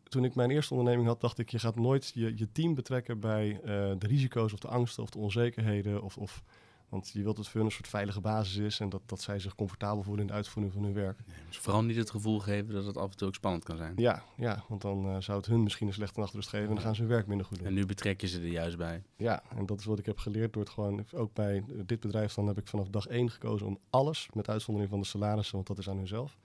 [0.04, 3.20] toen ik mijn eerste onderneming had, dacht ik, je gaat nooit je, je team betrekken
[3.20, 3.66] bij eh,
[3.98, 6.04] de risico's of de angsten of de onzekerheden.
[6.04, 6.44] Of, of,
[6.90, 9.40] want je wilt dat voor hun een soort veilige basis is en dat, dat zij
[9.40, 11.20] zich comfortabel voelen in de uitvoering van hun werk.
[11.48, 13.94] Dus vooral niet het gevoel geven dat het af en toe ook spannend kan zijn.
[13.96, 16.84] Ja, ja want dan eh, zou het hun misschien een slechte nachtrust geven en dan
[16.84, 17.68] gaan ze hun werk minder goed doen.
[17.68, 19.04] En nu betrek je ze er juist bij.
[19.16, 22.34] Ja, en dat is wat ik heb geleerd door het gewoon, ook bij dit bedrijf,
[22.34, 25.68] dan heb ik vanaf dag één gekozen om alles, met uitzondering van de salarissen, want
[25.68, 26.38] dat is aan hunzelf,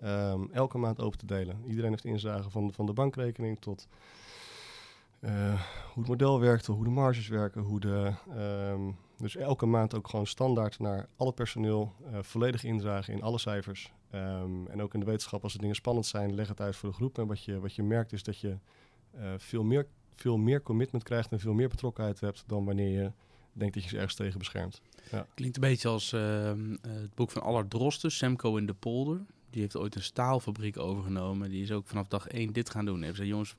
[0.00, 1.62] ehm, elke maand open te delen.
[1.66, 3.88] Iedereen heeft inzage van, van de bankrekening tot
[5.20, 8.12] eh, hoe het model werkt, hoe de marges werken, hoe de...
[8.36, 13.38] ehm, dus elke maand ook gewoon standaard naar alle personeel eh, volledig indragen in alle
[13.38, 13.92] cijfers.
[14.10, 16.88] Ehm, en ook in de wetenschap, als er dingen spannend zijn, leg het uit voor
[16.88, 17.18] de groep.
[17.18, 18.56] En wat je, wat je merkt is dat je
[19.10, 23.12] eh, veel, meer, veel meer commitment krijgt en veel meer betrokkenheid hebt dan wanneer je
[23.52, 24.82] denkt dat je ze ergens tegen beschermt.
[25.34, 29.20] Klinkt een beetje als ehm, eh, het boek van Allard Drosten, Semco in de polder.
[29.50, 31.50] Die heeft ooit een staalfabriek overgenomen.
[31.50, 33.00] Die is ook vanaf dag één dit gaan doen.
[33.00, 33.56] Hij gezegd, jongens,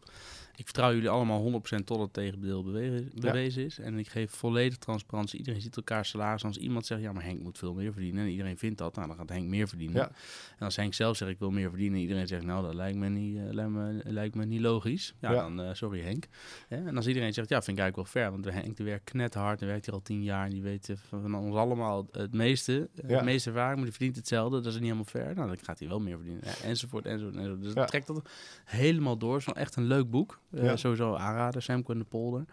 [0.60, 3.80] ik vertrouw jullie allemaal 100% tot het tegendeel bewe- bewezen is.
[3.80, 5.38] En ik geef volledig transparantie.
[5.38, 6.44] Iedereen ziet elkaar salaris.
[6.44, 8.24] Als iemand zegt, ja, maar Henk moet veel meer verdienen.
[8.24, 9.96] En iedereen vindt dat, nou, dan gaat Henk meer verdienen.
[9.96, 10.12] Ja.
[10.58, 11.96] En als Henk zelf zegt, ik wil meer verdienen.
[11.96, 15.14] En iedereen zegt, nou, dat lijkt me niet, eh, lijkt me, lijkt me niet logisch.
[15.20, 15.42] Ja, Ja.
[15.42, 16.28] dan, eh, sorry Henk.
[16.70, 18.32] En als iedereen zegt, ja, vind ik eigenlijk wel fair.
[18.42, 19.60] Want Henk die werkt net hard.
[19.60, 20.46] Hij werkt hier al tien jaar.
[20.46, 22.90] En die weet eh, van ons allemaal het meeste.
[23.08, 23.16] Ja.
[23.16, 24.56] Het meeste ervaring, maar die verdient hetzelfde.
[24.58, 25.36] Dat is niet helemaal fair.
[25.36, 26.44] Nou, dan gaat hij wel meer verdienen.
[26.46, 27.62] Ja, enzovoort, enzovoort, enzovoort.
[27.64, 28.30] Dus dat trekt dat
[28.66, 29.32] helemaal door.
[29.32, 30.40] Het is wel echt een leuk boek.
[30.52, 30.76] Eh, Ja.
[30.76, 32.46] Sowieso aanraden, Semco in de polder.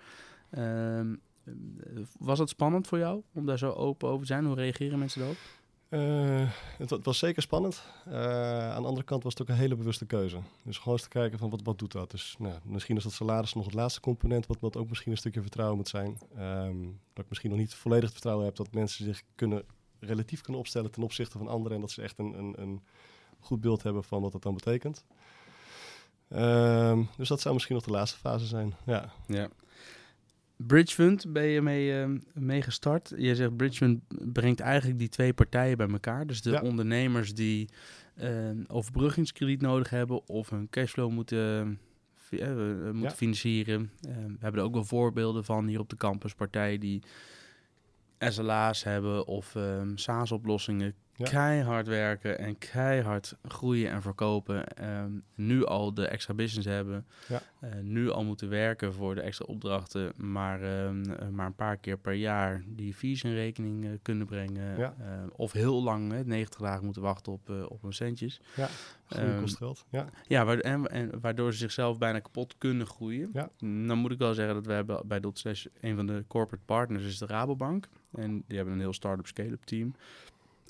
[0.51, 1.53] Ehm, eh,
[2.19, 4.45] was het spannend voor jou om daar zo open over te zijn?
[4.47, 5.37] Hoe reageren mensen erop?
[5.89, 7.83] Eh, het, wa- het was zeker spannend.
[8.05, 10.39] Aan de andere kant was het ook een hele bewuste keuze.
[10.63, 12.11] Dus gewoon eens te kijken van wat, wat doet dat.
[12.11, 15.19] Dus nou, misschien is dat salaris nog het laatste component, wat, wat ook misschien een
[15.19, 16.19] stukje vertrouwen moet zijn.
[16.37, 16.77] Ehm,
[17.13, 19.63] dat ik misschien nog niet volledig het vertrouwen heb dat mensen zich kunnen,
[20.01, 21.75] relatief kunnen opstellen ten opzichte van anderen.
[21.75, 22.83] En dat ze echt een, een, een
[23.41, 25.05] goed beeld hebben van wat dat dan betekent.
[26.29, 28.75] Ehm, dus dat zou misschien nog de laatste fase zijn.
[28.87, 29.49] Ja, Ja.
[30.57, 33.13] Bridgefund ben je mee, eh, mee gestart.
[33.17, 34.01] Je zegt Bridgefund
[34.33, 36.27] brengt eigenlijk die twee partijen bij elkaar.
[36.27, 36.61] Dus de Ja.
[36.61, 37.69] ondernemers die
[38.17, 41.79] eh, overbruggingskrediet nodig hebben of hun cashflow moeten,
[42.15, 43.11] fi- eh, moeten Ja.
[43.11, 43.91] financieren.
[44.01, 46.35] Eh, we hebben er ook wel voorbeelden van hier op de campus.
[46.35, 47.03] Partijen die
[48.19, 50.95] SLA's hebben of ehm SaaS-oplossingen.
[51.17, 51.25] Ja.
[51.29, 54.67] Keihard werken en keihard groeien en verkopen.
[54.67, 57.07] Ehm, nu al de extra business hebben.
[57.29, 57.43] Ja.
[57.61, 60.13] Eh, nu al moeten werken voor de extra opdrachten.
[60.17, 64.27] Maar, ehm, eh, maar een paar keer per jaar die fees in rekening eh, kunnen
[64.27, 64.79] brengen.
[64.79, 64.95] Ja.
[65.01, 68.41] Eh, of heel lang, hè, 90 dagen moeten wachten op, op hun centjes.
[69.09, 69.85] groei Ehm, kost geld.
[69.91, 73.31] Ja, Ja, wa- en, en waardoor ze zichzelf bijna kapot kunnen groeien.
[73.33, 73.49] Ja.
[73.59, 77.05] Dan moet ik wel zeggen dat we hebben bij Dotslash een van de corporate partners
[77.05, 77.89] is de Rabobank.
[78.15, 79.95] En die hebben een heel start-up scale-up team.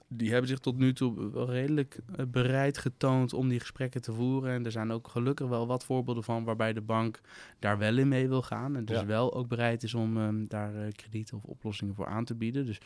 [0.08, 4.12] Die hebben zich tot nu toe wel redelijk eh, bereid getoond om die gesprekken te
[4.12, 4.52] voeren.
[4.52, 7.20] En er zijn ook gelukkig wel wat voorbeelden van waarbij de bank
[7.58, 8.76] daar wel in mee wil gaan.
[8.76, 9.06] En dus Ja.
[9.06, 12.66] wel ook bereid is om ehm, daar eh, kredieten of oplossingen voor aan te bieden.
[12.66, 12.78] Dus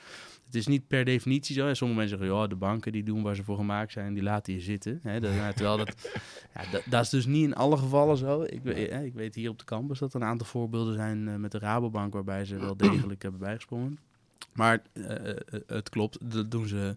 [0.47, 1.67] het is niet per definitie zo.
[1.69, 4.23] En sommige mensen zeggen, ja, de banken die doen waar ze voor gemaakt zijn, die
[4.23, 5.01] laten je zitten.
[5.03, 5.23] Dat,
[5.57, 6.11] terwijl dat,
[6.55, 8.43] ja, dat, dat is dus niet in alle gevallen zo.
[8.43, 11.29] Ik, we- eh, ik weet hier op de campus dat er een aantal voorbeelden zijn
[11.29, 13.99] eh, met de Rabobank waarbij ze wel degelijk hebben bijgesprongen.
[14.53, 16.97] Maar eh, eh, het klopt, dat doen ze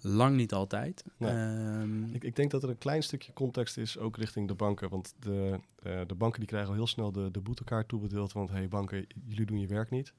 [0.00, 1.04] lang niet altijd.
[1.18, 4.88] Ehm, Ik, ik denk dat er een klein stukje context is, ook richting de banken.
[4.88, 8.32] Want de, eh, de banken die krijgen al heel snel de, de boetekaart toebedeeld.
[8.32, 10.12] Want hey banken, jullie doen je werk niet.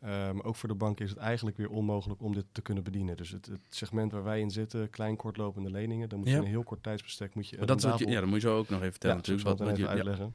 [0.00, 3.16] Maar ook voor de banken is het eigenlijk weer onmogelijk om dit te kunnen bedienen.
[3.16, 6.38] Dus het, het segment waar wij in zitten, klein kortlopende leningen, dan moet je Ja.
[6.40, 8.48] in een heel kort tijdsbestek moet je maar dat is je, ja, dat moet je
[8.48, 9.48] zo ook nog even vertellen ja, natuurlijk.
[9.48, 10.30] Wat, Wat, even je, ja.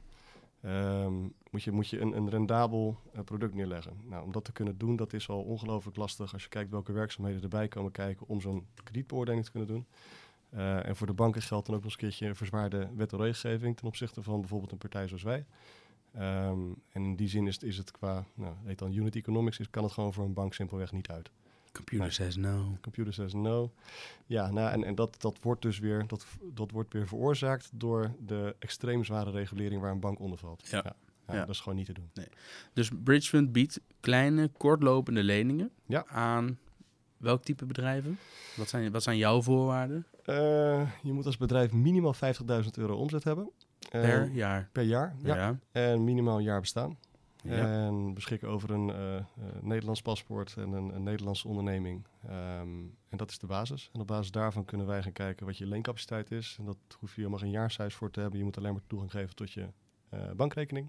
[0.66, 1.14] Ehm,
[1.50, 3.96] moet je, moet je een, een rendabel eh, product neerleggen.
[4.04, 6.92] Nou, om dat te kunnen doen, dat is al ongelooflijk lastig als je kijkt welke
[6.92, 9.86] werkzaamheden erbij komen kijken om zo'n kredietbeoordeling te kunnen doen.
[10.50, 13.12] Eh, en voor de banken geldt dan ook nog eens een keertje een verzwaarde wet
[13.12, 15.44] en regelgeving ten opzichte van bijvoorbeeld een partij zoals wij.
[16.12, 16.60] Ehm,
[16.92, 19.82] en in die zin is, het- is het qua, nou, heet dan unit economics, kan
[19.84, 21.30] het gewoon voor een bank simpelweg niet uit.
[21.76, 22.76] Computer says no.
[22.80, 23.72] Computer says no.
[24.26, 28.14] Ja, nou, en, en dat, dat wordt dus weer, dat, dat wordt weer veroorzaakt door
[28.26, 30.68] de extreem zware regulering waar een bank onder valt.
[30.70, 30.80] Ja.
[30.84, 31.38] ja, Ja.
[31.40, 32.10] Dat is gewoon niet te doen.
[32.72, 36.06] Dus Bridgefund biedt kleine, kortlopende leningen Ja.
[36.06, 36.58] aan
[37.16, 38.18] welk type bedrijven?
[38.56, 43.24] Wat zijn, wat zijn jouw voorwaarden Eh, je moet als bedrijf minimaal 50.000 euro omzet
[43.24, 43.50] hebben.
[43.90, 44.68] Eh, per jaar?
[44.72, 45.14] per jaar.
[45.22, 45.34] Ja.
[45.36, 45.58] Ja.
[45.72, 46.96] En minimaal een jaar bestaan.
[47.46, 47.86] Ja.
[47.86, 49.24] En beschikken over een eh, eh,
[49.60, 52.06] Nederlands paspoort en een, een Nederlandse onderneming.
[52.22, 52.68] Ehm,
[53.08, 53.90] en dat is de basis.
[53.92, 56.56] En op basis daarvan kunnen wij gaan kijken wat je leencapaciteit is.
[56.58, 58.38] En dat hoef je helemaal geen jaarcijfers voor te hebben.
[58.38, 59.68] Je moet alleen maar toegang geven tot je
[60.08, 60.88] eh, bankrekening.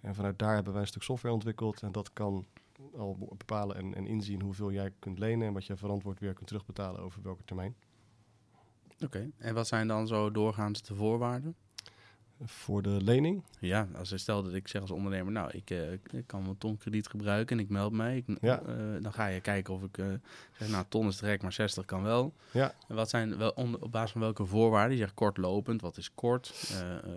[0.00, 1.82] En vanuit daar hebben wij een stuk software ontwikkeld.
[1.82, 2.46] En dat kan
[2.96, 5.46] al be- bepalen en, en inzien hoeveel jij kunt lenen.
[5.46, 7.74] En wat je verantwoord weer kunt terugbetalen over welke termijn.
[9.00, 9.30] Oké.
[9.38, 11.54] En wat zijn dan zo doorgaans de voorwaarden?
[12.44, 15.92] Voor de lening Ja, als je stel dat ik zeg als ondernemer, nou, ik, eh,
[15.92, 18.16] ik kan mijn ton krediet gebruiken en ik meld mij.
[18.16, 18.60] Ik, Ja.
[18.62, 19.96] eh, dan ga je kijken of ik
[20.58, 22.34] zeg, nou, ton is gek, maar 60 kan wel.
[22.50, 22.74] Ja.
[22.88, 24.92] En wat zijn wel onder, op basis van welke voorwaarden?
[24.96, 26.74] Je zegt kortlopend, wat is kort?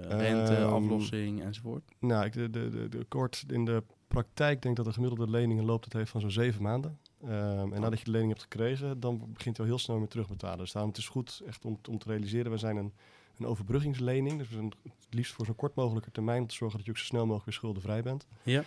[0.08, 1.84] Rente, Ehm, aflossing enzovoort.
[1.99, 5.60] Nou, ik, de, de, de, de kort in de praktijk denk dat de gemiddelde lening
[5.60, 6.97] een looptijd heeft van zo'n zeven maanden.
[7.23, 10.08] Ehm, en nadat je de lening hebt gekregen, dan begint hij al heel snel weer
[10.08, 10.58] terugbetalen.
[10.58, 12.93] Dus daarom het is goed echt om, om te realiseren, we zijn een,
[13.39, 14.38] een overbruggingslening.
[14.38, 14.76] Dus het
[15.10, 17.45] liefst voor zo'n kort mogelijke termijn om te zorgen dat je ook zo snel mogelijk
[17.45, 18.28] weer schuldenvrij bent.
[18.43, 18.63] Ja.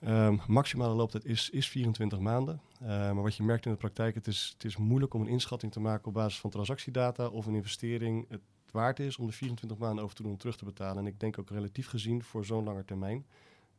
[0.00, 2.60] Ehm, maximale looptijd is, is 24 maanden.
[2.82, 5.28] Uh, maar wat je merkt in de praktijk, het is, het is moeilijk om een
[5.28, 9.32] inschatting te maken op basis van transactiedata of een investering het waard is om de
[9.32, 10.98] 24 maanden over te doen om terug te betalen.
[10.98, 13.26] En ik denk ook relatief gezien voor zo'n lange termijn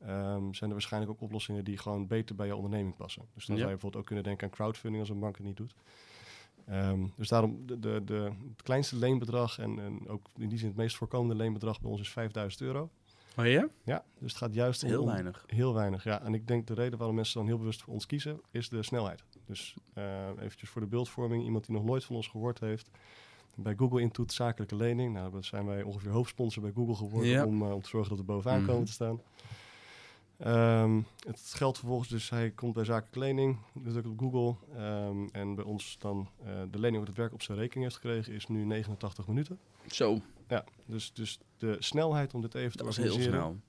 [0.02, 3.26] um, zijn er waarschijnlijk ook oplossingen die gewoon beter bij je onderneming passen.
[3.34, 3.62] Dus dan Ja.
[3.62, 5.76] zou je bijvoorbeeld ook kunnen denken aan crowdfunding als een bank het niet doet.
[6.66, 10.68] Ehm, dus daarom de, de, de, het kleinste leenbedrag en, en ook in die zin
[10.68, 12.90] het meest voorkomende leenbedrag bij ons is 5000 euro.
[13.38, 13.68] Oh ja?
[13.84, 15.44] Ja, dus het gaat juist om, Heel weinig.
[15.48, 16.22] Heel weinig, ja.
[16.22, 18.84] En ik denk de reden waarom mensen dan heel bewust voor ons kiezen, is de
[18.84, 19.24] snelheid.
[19.46, 22.90] Dus eh eventjes voor de beeldvorming, iemand die nog nooit van ons gehoord heeft.
[23.56, 25.14] Bij Google intoet zakelijke lening.
[25.14, 27.46] Nou, dan zijn wij ongeveer hoofdsponsor bij Google geworden Ja.
[27.46, 28.68] om, eh, om te zorgen dat we bovenaan Mhm.
[28.70, 29.22] komen te staan.
[30.38, 34.56] Ehm, het geldt vervolgens dus, hij komt bij zakelijke lening, dus ook op Google.
[34.76, 38.02] Ehm, en bij ons dan eh, de lening wat het werk op zijn rekening heeft
[38.02, 39.60] gekregen, is nu 89 minuten.
[39.88, 43.40] Zo, Ja, dus, dus de snelheid om dit even te dat was heel organiseren.
[43.40, 43.60] snel.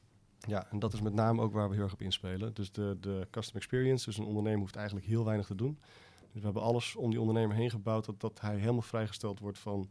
[0.49, 2.55] Ja, en dat is met name ook waar we heel erg op inspelen.
[2.55, 5.79] Dus de, de custom experience, dus een ondernemer hoeft eigenlijk heel weinig te doen.
[6.33, 9.59] Dus we hebben alles om die ondernemer heen gebouwd dat, dat hij helemaal vrijgesteld wordt
[9.59, 9.89] van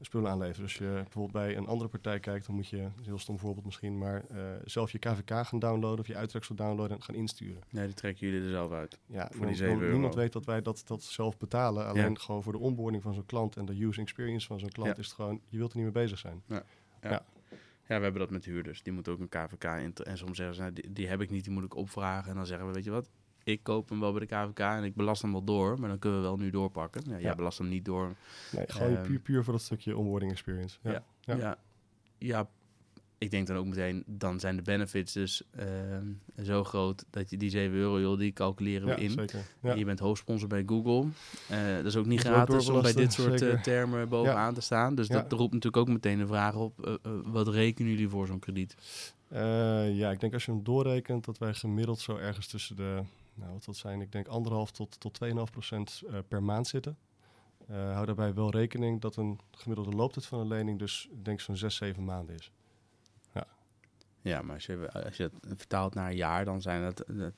[0.00, 0.62] spullen aanleveren.
[0.62, 3.64] Dus je bijvoorbeeld bij een andere partij kijkt, dan moet je, een heel stom voorbeeld
[3.64, 7.62] misschien, maar eh, zelf je KVK gaan downloaden of je uittreksel downloaden en gaan insturen.
[7.68, 8.98] Ja, die trekken jullie er zelf uit.
[9.06, 9.92] Ja, Voor die dan- 7 dan- euro.
[9.92, 11.86] Niemand weet dat wij dat, dat zelf betalen.
[11.86, 12.18] Alleen Ja.
[12.20, 14.96] gewoon voor de onboarding van zo'n klant en de user experience van zo'n klant Ja.
[14.96, 16.42] is het gewoon, je wilt er niet mee bezig zijn.
[17.88, 18.82] Ja, we hebben dat met huurders.
[18.82, 19.94] Die moeten ook een KVK in.
[20.04, 22.30] En soms zeggen ze, nou, die, die heb ik niet, die moet ik opvragen.
[22.30, 23.10] En dan zeggen we, weet je wat,
[23.44, 25.80] ik koop hem wel bij de KVK en ik belast hem wel door.
[25.80, 27.02] Maar dan kunnen we wel nu doorpakken.
[27.06, 27.34] Ja, jij Ja.
[27.34, 28.14] belast hem niet door.
[28.52, 30.78] Nee, gewoon Ehm, puur, puur voor dat stukje onboarding experience.
[30.82, 30.90] Ja.
[30.90, 31.02] Ja.
[31.20, 31.36] Ja.
[31.36, 31.58] Ja.
[32.18, 32.48] ja,
[33.18, 36.06] ik denk dan ook meteen, dan zijn de benefits dus ehm,
[36.42, 39.10] zo groot dat je die 7 euro, joh, die calculeren we Ja, in.
[39.10, 39.44] zeker.
[39.62, 39.74] Ja.
[39.74, 41.06] Je bent hoofdsponsor bij Google.
[41.48, 44.94] Eh, dat is ook niet gratis om bij dit soort eh, termen bovenaan te staan.
[44.94, 45.14] Dus Ja.
[45.22, 48.76] dat roept natuurlijk ook meteen de vraag op, eh, wat rekenen jullie voor zo'n krediet?
[49.28, 53.02] Eh, ja, ik denk als je hem doorrekent dat wij gemiddeld zo ergens tussen de,
[53.34, 56.96] nou wat dat zijn, ik denk anderhalf tot, tot 2,5 procent eh, per maand zitten.
[57.68, 61.40] Eh, hou daarbij wel rekening dat een gemiddelde looptijd van een lening dus ik denk
[61.40, 62.50] zo'n 6, 7 maanden is.
[64.22, 67.32] Ja, maar als je, als je het vertaalt naar een jaar, dan zijn dat, dat-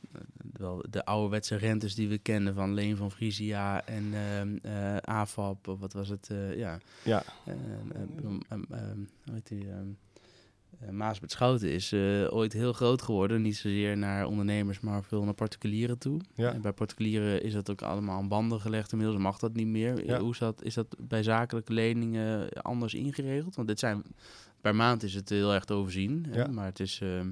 [0.52, 4.14] wel de ouderwetse rentes die we kennen van Leen van Frisia en
[4.62, 6.26] eh, AFAP, of wat was het?
[6.56, 9.66] ja, Ja, ehm, ehm, hoe heet die?
[10.80, 13.42] Eh, Maasbert Schouten is eh, ooit heel groot geworden.
[13.42, 16.20] Niet zozeer naar ondernemers, maar veel naar particulieren toe.
[16.34, 16.52] Ja.
[16.52, 18.92] En bij particulieren is dat ook allemaal aan banden gelegd.
[18.92, 20.06] Inmiddels mag dat niet meer.
[20.06, 20.18] Ja.
[20.20, 23.54] Hoe is dat, is dat bij zakelijke leningen anders ingeregeld?
[23.54, 24.02] Want dit zijn,
[24.60, 26.26] per maand is het heel erg te overzien.
[26.28, 26.46] hè, Ja.
[26.46, 27.30] Maar het is, ehm,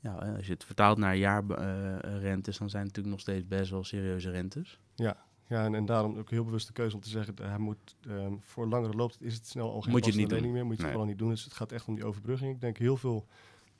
[0.00, 3.70] ja, eh, als je het vertaalt naar jaarrentes, dan zijn het natuurlijk nog steeds best
[3.70, 4.78] wel serieuze rentes.
[4.94, 5.16] ja
[5.48, 8.32] en, en daarom ook heel bewust de keuze om te zeggen, dat hij moet ehm,
[8.40, 10.76] voor langere looptijd is het snel al geen Moet je het niet lening meer, moet
[10.76, 10.90] je het Nee.
[10.90, 11.28] vooral niet doen.
[11.28, 12.54] Dus het gaat echt om die overbrugging.
[12.54, 13.26] Ik denk heel veel,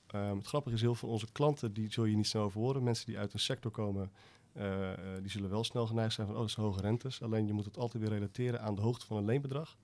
[0.06, 2.82] ehm, het grappige is heel veel onze klanten, die zul je niet snel over horen.
[2.82, 4.12] Mensen die uit een sector komen,
[4.52, 7.22] eh, eh, die zullen wel snel geneigd zijn van, oh, dat zijn hoge rentes.
[7.22, 9.76] Alleen je moet het altijd weer relateren aan de hoogte van een leenbedrag.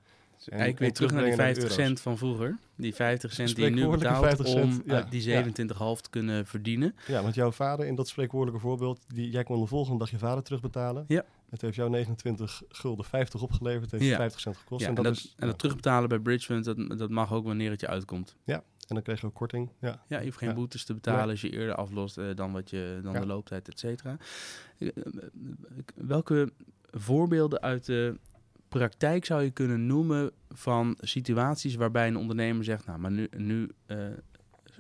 [0.47, 2.59] En- Eigenlijk weer terug naar die terugbrengen 50 naar cent van vroeger.
[2.77, 5.03] Die 50 cent die je nu betaalt 50 om ja.
[5.03, 6.95] die 27,5 te kunnen verdienen.
[7.07, 10.19] Ja, want jouw vader, in dat spreekwoordelijke voorbeeld, die, jij kon de volgende dag je
[10.19, 11.05] vader terugbetalen.
[11.09, 11.25] Ja.
[11.51, 14.11] Het heeft jou 29 gulden 50 opgeleverd, het heeft Ja.
[14.11, 14.81] je 50 cent gekost.
[14.83, 17.71] Ja, en, en, dat is, en dat terugbetalen bij Bridgefund, dat, dat mag ook wanneer
[17.71, 18.37] het je uitkomt.
[18.47, 19.71] en dan kreeg je ook korting.
[19.81, 20.03] Ja.
[20.09, 20.55] Ja, je hoeft geen Ja.
[20.55, 23.21] boetes te betalen als je eerder aflost eh, dan, wat je, dan Ja.
[23.21, 24.17] de looptijd, et cetera.
[24.79, 24.93] Eh, eh,
[25.95, 26.53] Welke
[26.91, 28.19] voorbeelden uit de
[28.71, 33.71] praktijk zou je kunnen noemen van situaties waarbij een ondernemer zegt, nou, maar nu, nu
[33.87, 33.99] eh,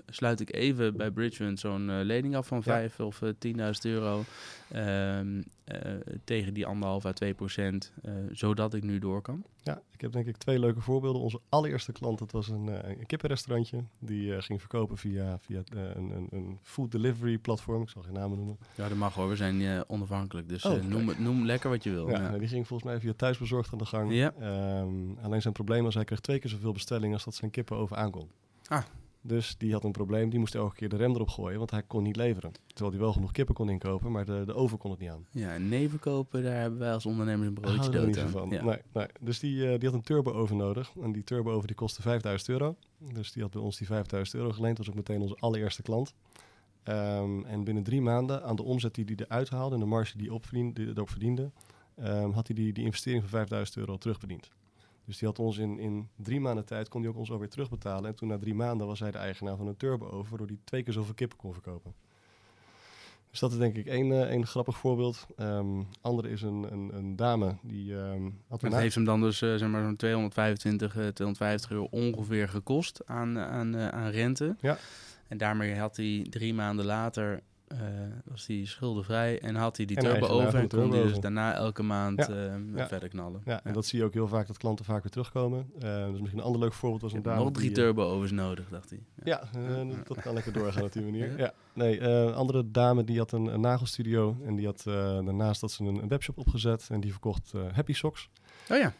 [0.06, 4.24] sluit ik even bij Bridgefund zo'n eh, lening af van 5 of eh, 10.000 euro
[4.68, 5.92] ehm, eh,
[6.24, 9.44] tegen die anderhalf à 2 procent, eh, zodat ik nu door kan?
[9.62, 11.22] ja, ik heb denk ik twee leuke voorbeelden.
[11.22, 13.84] Onze allereerste klant, dat was een, eh, een kippenrestaurantje.
[13.98, 17.82] Die eh, ging verkopen via, via eh, een, een, een food delivery platform.
[17.82, 18.58] Ik zal geen namen noemen.
[18.74, 21.82] Ja, dat mag hoor, we zijn eh, onafhankelijk, dus Oh, eh, noem, noem lekker wat
[21.84, 22.08] je wil.
[22.08, 22.26] Ja, Ja.
[22.28, 24.12] nou, die ging volgens mij via thuisbezorgd aan de gang.
[24.12, 24.32] Ja.
[24.40, 27.76] Ehm, alleen zijn probleem was, hij kreeg twee keer zoveel bestellingen als dat zijn kippen
[27.76, 28.28] over aankon.
[28.66, 28.82] Ah.
[29.22, 31.82] Dus die had een probleem, die moest elke keer de rem erop gooien, want hij
[31.82, 32.52] kon niet leveren.
[32.66, 35.26] Terwijl hij wel genoeg kippen kon inkopen, maar de, de oven kon het niet aan.
[35.30, 38.28] Ja, en nevenkopen, daar hebben wij als ondernemers een broodje dood aan.
[38.28, 38.50] van.
[38.50, 38.64] Ja.
[38.64, 39.06] Nee, nee.
[39.20, 40.92] Dus die, eh, die had een turbo-oven nodig.
[41.02, 42.76] En die turbo-oven die kostte 5000 euro.
[43.12, 44.76] Dus die had bij ons die 5000 euro geleend.
[44.76, 46.14] Dat was ook meteen onze allereerste klant.
[46.82, 50.16] Ehm, en binnen drie maanden, aan de omzet die hij eruit haalde en de marge
[50.16, 50.30] die
[50.74, 51.50] hij erop verdiende,
[51.96, 54.50] ehm, had hij die, die investering van 5000 euro al terugverdiend.
[55.10, 58.10] Dus die had ons in, in drie maanden tijd, kon hij ook ons alweer terugbetalen.
[58.10, 60.82] En toen na drie maanden was hij de eigenaar van een turbo-oven, waardoor hij twee
[60.82, 61.94] keer zoveel kippen kon verkopen.
[63.30, 65.26] Dus dat is denk ik één, eh, één grappig voorbeeld.
[65.36, 69.20] Ehm andere is een, een, een dame die ehm had een Dat heeft hem dan
[69.20, 74.10] dus eh, zeg maar zo'n 225, eh, 250 euro ongeveer gekost aan, aan, eh, aan
[74.10, 74.56] rente.
[74.60, 74.78] Ja.
[75.28, 77.78] En daarmee had hij drie maanden later eh,
[78.24, 81.20] was hij schuldenvrij en had hij die turbo over en kon hij dus over.
[81.20, 82.28] daarna elke maand Ja.
[82.28, 82.86] eh, Ja.
[82.88, 83.42] verder knallen.
[83.44, 85.70] Ja, en dat zie je ook heel vaak, dat klanten vaak weer terugkomen.
[85.78, 88.68] Dus misschien een ander leuk voorbeeld was een dame nog drie die, eh, turbo-overs nodig,
[88.68, 89.00] dacht hij.
[89.24, 89.48] Ja,
[90.06, 91.38] dat kan lekker doorgaan op die manier.
[91.38, 91.52] Ja.
[91.72, 95.84] Nee, een andere dame die had een, een nagelstudio en die had daarnaast dat ze
[95.84, 98.28] een, een webshop opgezet en die verkocht Happy Socks.
[98.70, 98.92] Oh ja,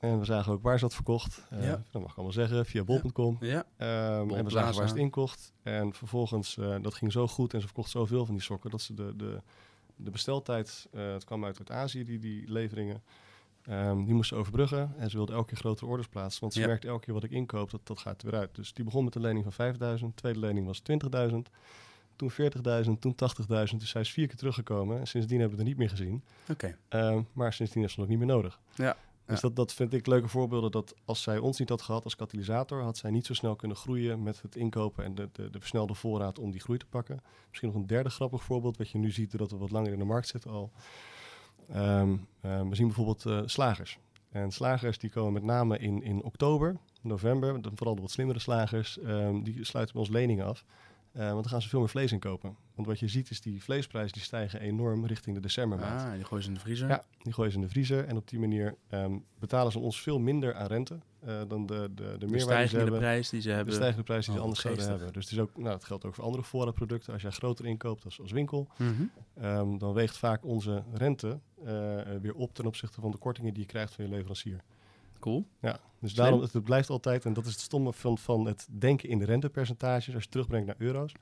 [0.00, 1.42] En we zagen ook waar ze dat verkocht.
[1.50, 1.82] Ja.
[1.90, 3.36] Dat mag ik allemaal zeggen, via bol.com.
[3.40, 3.64] ja.
[3.76, 5.52] Ehm, en we zagen waar ze het inkocht.
[5.62, 8.80] En vervolgens, eh, dat ging zo goed en ze verkocht zoveel van die sokken dat
[8.80, 9.40] ze de, de,
[9.96, 13.02] de besteltijd, eh, het kwam uit, uit Azië, die, die leveringen,
[13.62, 14.94] ehm, die moesten overbruggen.
[14.98, 16.66] En ze wilde elke keer grotere orders plaatsen, want ze Ja.
[16.66, 18.54] merkte elke keer wat ik inkoop, dat, dat gaat er weer uit.
[18.54, 20.82] Dus die begon met een lening van 5000, tweede lening was
[21.30, 21.50] 20.000,
[22.16, 23.80] toen 40.000, toen 80.000.
[23.80, 26.22] Dus zij is vier keer teruggekomen en sindsdien hebben we het er niet meer gezien.
[26.50, 26.76] Oké.
[26.88, 28.60] Ehm, maar sindsdien is het ook niet meer nodig.
[28.74, 28.96] Ja.
[29.28, 30.70] Dus dat, dat vind ik leuke voorbeelden.
[30.70, 33.76] Dat als zij ons niet had gehad als katalysator, had zij niet zo snel kunnen
[33.76, 37.22] groeien met het inkopen en de, de, de versnelde voorraad om die groei te pakken.
[37.48, 39.98] Misschien nog een derde grappig voorbeeld, wat je nu ziet doordat we wat langer in
[39.98, 40.72] de markt zitten al.
[41.68, 43.98] Ehm, ehm, we zien bijvoorbeeld eh, slagers.
[44.30, 48.38] En slagers die komen met name in, in oktober, november, dan vooral de wat slimmere
[48.38, 50.64] slagers, ehm, die sluiten bij ons leningen af.
[51.12, 52.56] Eh, want dan gaan ze veel meer vlees inkopen.
[52.74, 56.00] Want wat je ziet is die vleesprijzen die stijgen enorm richting de decembermaand.
[56.02, 56.88] Ah, die gooien ze in de vriezer.
[56.88, 58.04] Ja, die gooien ze in de vriezer.
[58.04, 61.74] En op die manier ehm, betalen ze ons veel minder aan rente eh, dan de,
[61.74, 62.98] de, de de meerwaarde die ze stijgende hebben.
[63.00, 63.74] prijs die ze De hebben.
[63.74, 65.12] stijgende prijs die ze Oh, anders zouden hebben.
[65.12, 67.12] Dus het is ook, nou, dat geldt ook voor andere voorraadproducten.
[67.12, 68.92] Als jij groter inkoopt als, als winkel, Mhm.
[69.34, 73.62] ehm, dan weegt vaak onze rente eh, weer op ten opzichte van de kortingen die
[73.62, 74.60] je krijgt van je leverancier.
[75.18, 75.46] Cool.
[75.60, 76.22] Ja, dus Slim.
[76.24, 79.18] daarom, het, het blijft altijd, en dat is het stomme van, van het denken in
[79.18, 81.12] de rentepercentages, als je terugbrengt naar euro's.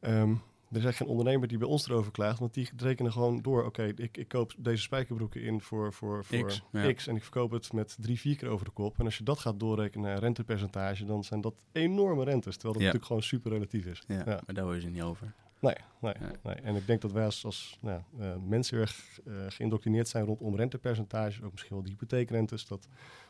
[0.00, 0.30] Ehm,
[0.70, 3.64] er is echt geen ondernemer die bij ons erover klaagt, want die rekenen gewoon door,
[3.64, 6.52] oké, ik, ik koop deze spijkerbroeken in voor, voor, voor
[6.94, 8.98] X, en ik verkoop het met drie, vier keer over de kop.
[8.98, 12.82] En als je dat gaat doorrekenen naar rentepercentage, dan zijn dat enorme rentes, terwijl dat
[12.82, 12.88] Ja.
[12.92, 14.02] natuurlijk gewoon super relatief is.
[14.06, 14.24] Ja, Ja.
[14.24, 15.32] maar daar hoor je ze niet over.
[15.62, 16.54] Nee, nee, nee.
[16.54, 20.56] En ik denk dat wij als, als nou, eh, mensen erg eh, geïndoctrineerd zijn rondom
[20.56, 22.88] rentepercentages, ook misschien wel de hypotheekrentes, dat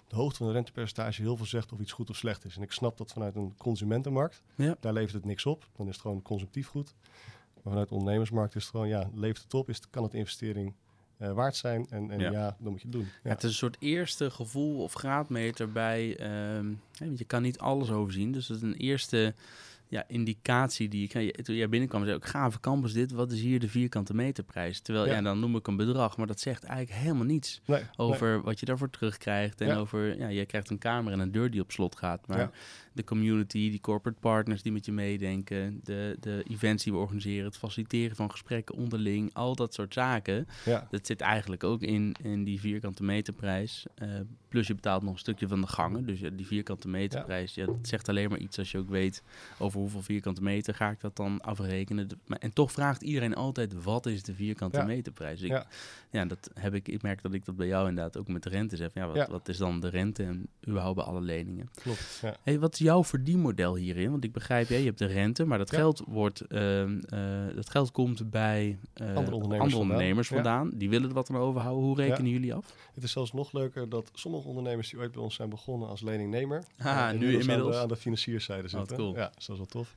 [0.09, 2.57] de hoogte van de rentepercentage heel veel zegt of iets goed of slecht is.
[2.57, 4.77] En ik snap dat vanuit een consumentenmarkt, Ja.
[4.81, 6.95] daar levert het niks op, dan is het gewoon consumptief goed.
[7.55, 10.15] Maar vanuit de ondernemersmarkt is het gewoon, ja, levert het op, is het, kan het
[10.15, 10.75] investering
[11.17, 12.31] eh, waard zijn en, en Ja.
[12.31, 12.57] ja.
[12.61, 13.05] dan moet je het doen.
[13.05, 13.29] Ja, Ja.
[13.31, 16.17] het is een soort eerste gevoel of graadmeter bij.
[16.17, 18.33] ehm, want je kan niet alles overzien.
[18.33, 19.35] Dus het is een eerste
[19.93, 21.13] ja, indicatie die ik.
[21.13, 23.13] je- Toen jij binnenkwam, zei ik: Gave campus, dit.
[23.13, 24.81] Wat is hier de vierkante meterprijs?
[24.81, 25.13] Terwijl ja.
[25.13, 25.23] Ja.
[25.23, 28.67] dan noem ik een bedrag, maar dat zegt eigenlijk helemaal niets Nee, over wat je
[28.67, 29.61] daarvoor terugkrijgt.
[29.61, 29.77] En Ja.
[29.77, 32.27] over, ja, je krijgt een kamer en een deur die op slot gaat.
[32.27, 32.51] Maar.
[32.93, 37.45] De community, die corporate partners die met je meedenken, de, de events die we organiseren,
[37.45, 40.47] het faciliteren van gesprekken onderling, al dat soort zaken.
[40.65, 40.87] ja.
[40.91, 43.87] Dat zit eigenlijk ook in, in die vierkante meterprijs.
[43.95, 44.09] Eh,
[44.49, 46.07] plus je betaalt nog een stukje van de gangen.
[46.07, 47.67] Dus ja, die vierkante meterprijs, ja.
[47.67, 49.23] dat zegt alleen maar iets als je ook weet
[49.59, 52.09] over hoeveel vierkante meter ga ik dat dan afrekenen.
[52.39, 54.85] En toch vraagt iedereen altijd, wat is de vierkante Ja.
[54.85, 55.41] meterprijs?
[55.43, 55.65] Ik,
[56.13, 56.25] Ja.
[56.25, 58.77] dat heb ik, ik merk dat ik dat bij jou inderdaad ook met de rente
[58.77, 58.91] zeg.
[58.95, 59.27] Ja, wat, Ja.
[59.31, 61.69] wat is dan de rente en überhaupt bij alle leningen?
[61.75, 62.19] klopt.
[62.23, 62.37] Ja.
[62.43, 64.11] Hey, wat is jouw verdienmodel hierin?
[64.11, 65.77] Want ik begrijp, ja, je hebt de rente, maar dat Ja.
[65.77, 69.81] geld wordt, ehm, eh, dat geld komt bij eh, Andere ondernemers andere vandaan.
[69.81, 70.35] ondernemers Ja.
[70.35, 70.71] vandaan.
[70.75, 71.85] Die willen er wat aan overhouden.
[71.85, 72.75] Hoe rekenen jullie af?
[72.95, 76.01] Het is zelfs nog leuker dat sommige ondernemers die ooit bij ons zijn begonnen als
[76.01, 77.75] leningnemer, Ah, eh, nu Aan inmiddels.
[77.77, 78.97] de, aan de financierszijde zitten.
[78.97, 79.15] cool.
[79.15, 79.95] Ja, dat is wel tof.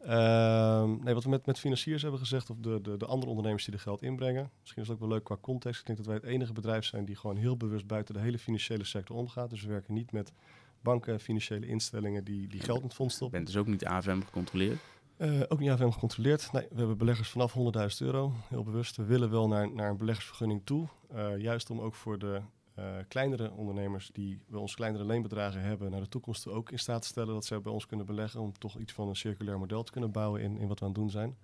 [0.00, 3.64] Ehm, nee, wat we met, met financiers hebben gezegd, of de, de, de andere ondernemers
[3.64, 5.80] die er geld inbrengen, misschien is het ook wel leuk qua context.
[5.80, 8.38] Ik denk dat wij het enige bedrijf zijn die gewoon heel bewust buiten de hele
[8.38, 9.50] financiële sector omgaat.
[9.50, 10.32] Dus we werken niet met
[10.80, 13.38] banken, financiële instellingen die, die geld in het fonds stoppen.
[13.38, 14.78] bent dus ook niet AFM gecontroleerd.
[15.16, 16.52] Eh, ook niet AFM gecontroleerd.
[16.52, 18.32] Nee, we hebben beleggers vanaf 100.000 euro.
[18.48, 18.96] Heel bewust.
[18.96, 20.88] We willen wel naar, naar een beleggersvergunning toe.
[21.08, 22.40] Eh, juist om ook voor de
[22.76, 26.78] eh, kleinere ondernemers die bij ons kleinere leenbedragen hebben, naar de toekomst toe ook in
[26.78, 28.40] staat te stellen dat zij bij ons kunnen beleggen.
[28.40, 30.90] Om toch iets van een circulair model te kunnen bouwen in, in wat we aan
[30.90, 31.36] het doen zijn.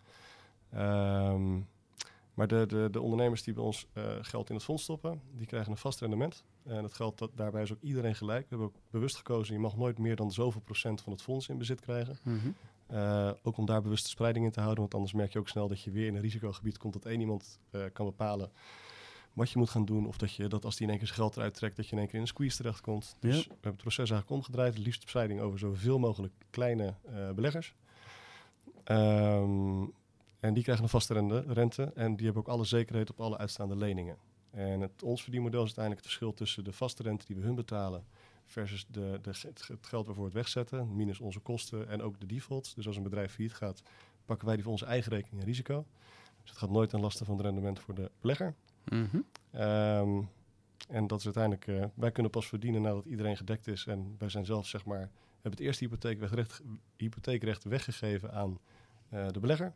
[0.70, 1.60] Ehm,
[2.34, 5.46] maar de, de, de ondernemers die bij ons eh, geld in het fonds stoppen, die
[5.46, 6.44] krijgen een vast rendement.
[6.62, 8.42] En dat geldt dat, daarbij is ook iedereen gelijk.
[8.42, 11.48] We hebben ook bewust gekozen, je mag nooit meer dan zoveel procent van het fonds
[11.48, 12.18] in bezit krijgen.
[12.90, 14.80] Uh, ook om daar bewuste spreiding in te houden.
[14.80, 17.20] Want anders merk je ook snel dat je weer in een risicogebied komt dat één
[17.20, 17.58] iemand
[17.92, 18.50] kan bepalen
[19.32, 20.06] wat je moet gaan doen.
[20.06, 21.92] Of dat je dat als die in één keer zijn geld eruit trekt, dat je
[21.92, 23.16] in één keer in een squeeze terechtkomt.
[23.18, 23.40] Dus Ja.
[23.42, 24.74] we hebben het proces eigenlijk omgedraaid.
[24.74, 27.74] Het liefst spreiding over zoveel mogelijk kleine uh, beleggers.
[28.84, 29.92] Um,
[30.40, 31.92] en die krijgen een vaste rente, rente.
[31.94, 34.16] En die hebben ook alle zekerheid op alle uitstaande leningen.
[34.50, 37.54] En het, ons verdienmodel is uiteindelijk het verschil tussen de vaste rente die we hun
[37.54, 38.04] betalen
[38.46, 42.26] versus de, de, het geld waarvoor we het wegzetten, minus onze kosten en ook de
[42.26, 42.74] defaults.
[42.74, 43.82] Dus als een bedrijf failliet gaat,
[44.24, 45.86] pakken wij die voor onze eigen rekening en risico.
[46.40, 48.54] Dus het gaat nooit ten laste van het rendement voor de belegger.
[48.84, 49.20] Mhm.
[49.50, 50.20] Ehm,
[50.88, 53.86] en dat is uiteindelijk, eh, wij kunnen pas verdienen nadat iedereen gedekt is.
[53.86, 54.98] En wij zijn zelf, zeg maar,
[55.32, 56.62] hebben het eerste hypotheekrecht,
[56.96, 58.58] hypotheekrecht weggegeven aan
[59.08, 59.72] eh, de belegger.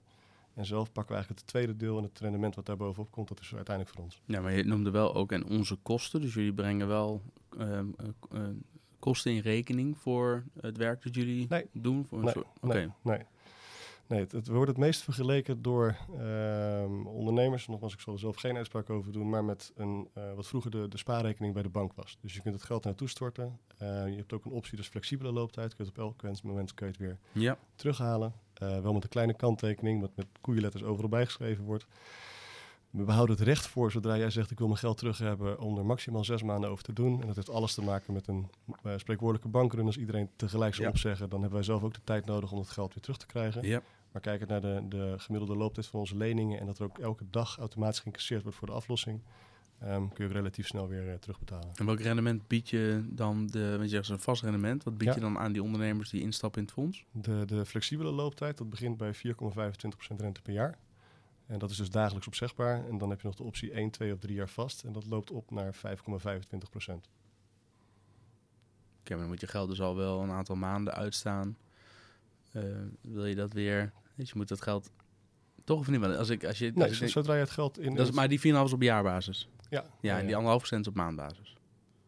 [0.55, 3.29] En zelf pakken we eigenlijk het tweede deel en het rendement wat daar bovenop komt,
[3.29, 4.23] dat is uiteindelijk voor ons.
[4.25, 6.21] Ja, maar je noemde wel ook en onze kosten.
[6.21, 7.23] Dus jullie brengen wel
[7.59, 7.87] ehm,
[8.31, 8.41] eh,
[8.99, 11.67] kosten in rekening voor het werk dat jullie Nee.
[11.73, 12.07] doen?
[12.09, 12.63] Voor een Nee, soort-.
[12.63, 13.21] Nee, nee.
[14.09, 17.67] Nee het, het wordt het meest vergeleken door ehm, ondernemers.
[17.67, 20.71] Nogmaals, ik zal er zelf geen uitspraak over doen, maar met een, eh, wat vroeger
[20.71, 22.19] de, de spaarrekening bij de bank was.
[22.21, 23.59] Dus je kunt het geld naartoe storten.
[23.79, 25.71] Eh, je hebt ook een optie, dus flexibele looptijd.
[25.71, 28.33] Je kunt op elk moment kun je het weer Ja, terughalen.
[28.55, 31.87] Eh, wel met een kleine kanttekening, wat met koeienletters overal bijgeschreven wordt.
[32.91, 35.79] We behouden het recht voor, zodra jij zegt ik wil mijn geld terug hebben, om
[35.79, 37.21] er maximaal zes maanden over te doen.
[37.21, 38.51] En dat heeft alles te maken met een
[38.83, 39.87] eh, spreekwoordelijke bankrun.
[39.87, 40.93] Als iedereen tegelijk zou Ja.
[40.93, 43.27] opzeggen, dan hebben wij zelf ook de tijd nodig om het geld weer terug te
[43.27, 43.67] krijgen.
[43.67, 43.83] ja.
[44.17, 47.25] Maar kijkend naar de, de gemiddelde looptijd van onze leningen en dat er ook elke
[47.31, 49.23] dag automatisch geïncasseerd wordt voor de aflossing,
[49.79, 51.69] ehm, kun je ook relatief snel weer eh, terugbetalen.
[51.75, 55.09] En welk rendement bied je dan, de, want je zegt een vast rendement, wat bied
[55.09, 55.15] Ja.
[55.15, 57.05] je dan aan die ondernemers die instappen in het fonds?
[57.13, 59.21] De, de flexibele looptijd, dat begint bij 4,25%
[60.17, 60.79] rente per jaar.
[61.47, 62.89] En dat is dus dagelijks opzegbaar.
[62.89, 64.85] En dan heb je nog de optie 1, 2 of 3 jaar vast.
[64.85, 65.81] En dat loopt op naar 5,25%.
[69.01, 71.57] Oké, maar dan moet je geld dus al wel een aantal maanden uitstaan.
[72.53, 72.63] Eh,
[73.01, 74.91] wil je dat weer, weet je, moet dat geld
[75.65, 76.03] toch of niet?
[76.05, 77.95] Als ik, als je, Nee, als zodra je het geld in...
[77.95, 79.49] dat is, maar die 4,5 is op jaarbasis.
[79.71, 81.57] ja, Ja, en die anderhalf procent is op maandbasis.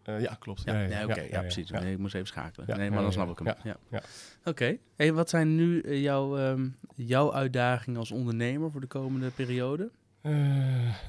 [0.02, 0.62] Eh, ja, klopt.
[0.64, 1.70] Ja, ja, oké, ja, precies.
[1.70, 2.78] Nee, ik moest even schakelen.
[2.78, 3.54] Nee, maar dan snap ik hem.
[3.64, 3.76] Ja.
[3.90, 4.02] ja.
[4.44, 4.76] Oké.
[4.96, 9.90] Hey, wat zijn nu eh, jouw, ehm, jouw uitdagingen als ondernemer voor de komende periode?
[10.20, 10.32] Eh,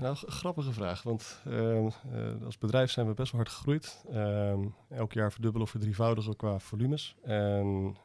[0.02, 1.04] nou, grappige vraag.
[1.04, 4.04] Want ehm, eh, als bedrijf zijn we best wel hard gegroeid.
[4.12, 7.16] Ehm, elk jaar verdubbelen of verdrievoudigen qua volumes.
[7.24, 7.96] En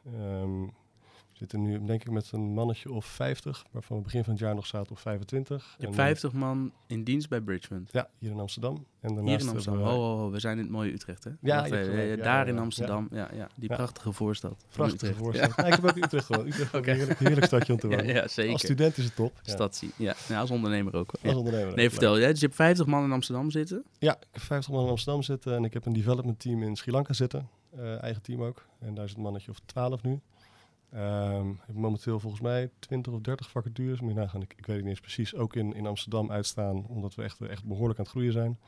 [1.37, 4.55] zitten nu denk ik met een mannetje of 50, waarvan we begin van het jaar
[4.55, 5.63] nog zaten op 25.
[5.63, 7.89] Je hebt En, 50 man in dienst bij Bridgefund.
[7.91, 8.85] Ja, hier in Amsterdam.
[8.99, 9.73] En Hier in Amsterdam.
[9.73, 11.29] hebben Oh, we oh, oh, we zijn in het mooie Utrecht, hè?
[11.41, 11.87] Ja, gelijk.
[11.87, 12.59] eh, Ja, daar ja, in.
[12.59, 13.07] Amsterdam.
[13.11, 14.65] Ja, ja, die prachtige voorstad.
[14.71, 15.31] prachtige.
[15.31, 15.43] Ja.
[15.65, 16.47] ik heb ook Utrecht gewoond.
[16.47, 16.89] Utrecht Oké.
[16.91, 18.05] een heerlijk, heerlijk stadje om te wonen.
[18.15, 18.51] ja, zeker.
[18.53, 19.39] Als student is het top.
[19.43, 19.51] Ja.
[19.53, 19.91] Stadsie.
[19.97, 21.11] Ja, als ondernemer ook.
[21.23, 21.75] Als ondernemer.
[21.75, 22.17] Nee, vertel.
[22.17, 23.83] Ja, dus je hebt 50 man in Amsterdam zitten.
[23.99, 26.75] Ja, ik heb 50 man in Amsterdam zitten en ik heb een development team in
[26.75, 27.49] Sri Lanka zitten.
[27.77, 28.65] Eh, eigen team ook.
[28.79, 30.19] En daar is het mannetje of 12 nu.
[30.91, 34.01] Ehm, ik momenteel volgens mij 20 of 30 vacatures.
[34.01, 35.35] Moet je ik, ik weet niet eens precies.
[35.35, 38.59] Ook in, in Amsterdam uitstaan, omdat we echt, echt behoorlijk aan het groeien zijn.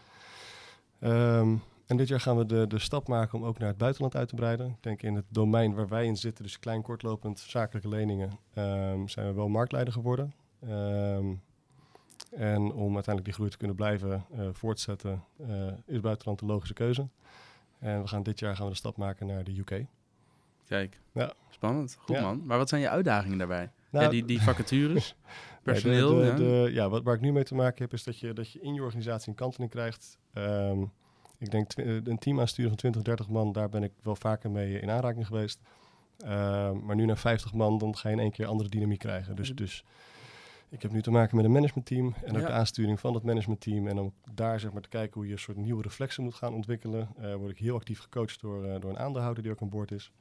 [0.99, 1.55] Ehm,
[1.85, 4.29] en dit jaar gaan we de, de stap maken om ook naar het buitenland uit
[4.29, 4.67] te breiden.
[4.67, 9.07] Ik denk in het domein waar wij in zitten, dus klein kortlopend zakelijke leningen, ehm,
[9.07, 10.33] zijn we wel marktleider geworden.
[12.29, 16.73] En om uiteindelijk die groei te kunnen blijven eh, voortzetten, eh, is buitenland de logische
[16.73, 17.07] keuze.
[17.79, 19.85] En we gaan dit jaar gaan we de stap maken naar de UK.
[20.67, 20.99] Kijk.
[21.11, 21.33] Ja.
[21.49, 21.97] Spannend.
[21.99, 22.21] Goed Ja.
[22.21, 22.41] man.
[22.45, 23.69] Maar wat zijn je uitdagingen daarbij?
[23.89, 26.15] Nou, ja, die, die vacatures, de- personeel.
[26.15, 26.35] de, ja.
[26.35, 28.61] de- ja, wat, waar ik nu mee te maken heb, is dat je, dat je
[28.61, 30.17] in je organisatie een kanteling krijgt.
[30.33, 30.81] Ehm,
[31.37, 34.51] ik denk eh, een team aansturen van 20, 30 man, daar ben ik wel vaker
[34.51, 35.59] mee in aanraking geweest.
[36.17, 39.35] Ehm, maar nu naar 50 man, dan ga je in één keer andere dynamiek krijgen.
[39.35, 39.83] Dus, dus
[40.69, 42.47] ik heb nu te maken met een managementteam en ook Ja.
[42.47, 43.87] de aansturing van dat managementteam.
[43.87, 46.53] En om daar zeg maar, te kijken hoe je een soort nieuwe reflexen moet gaan
[46.53, 49.69] ontwikkelen, eh, word ik heel actief gecoacht door, eh, door een aandeelhouder die ook aan
[49.69, 50.11] boord is.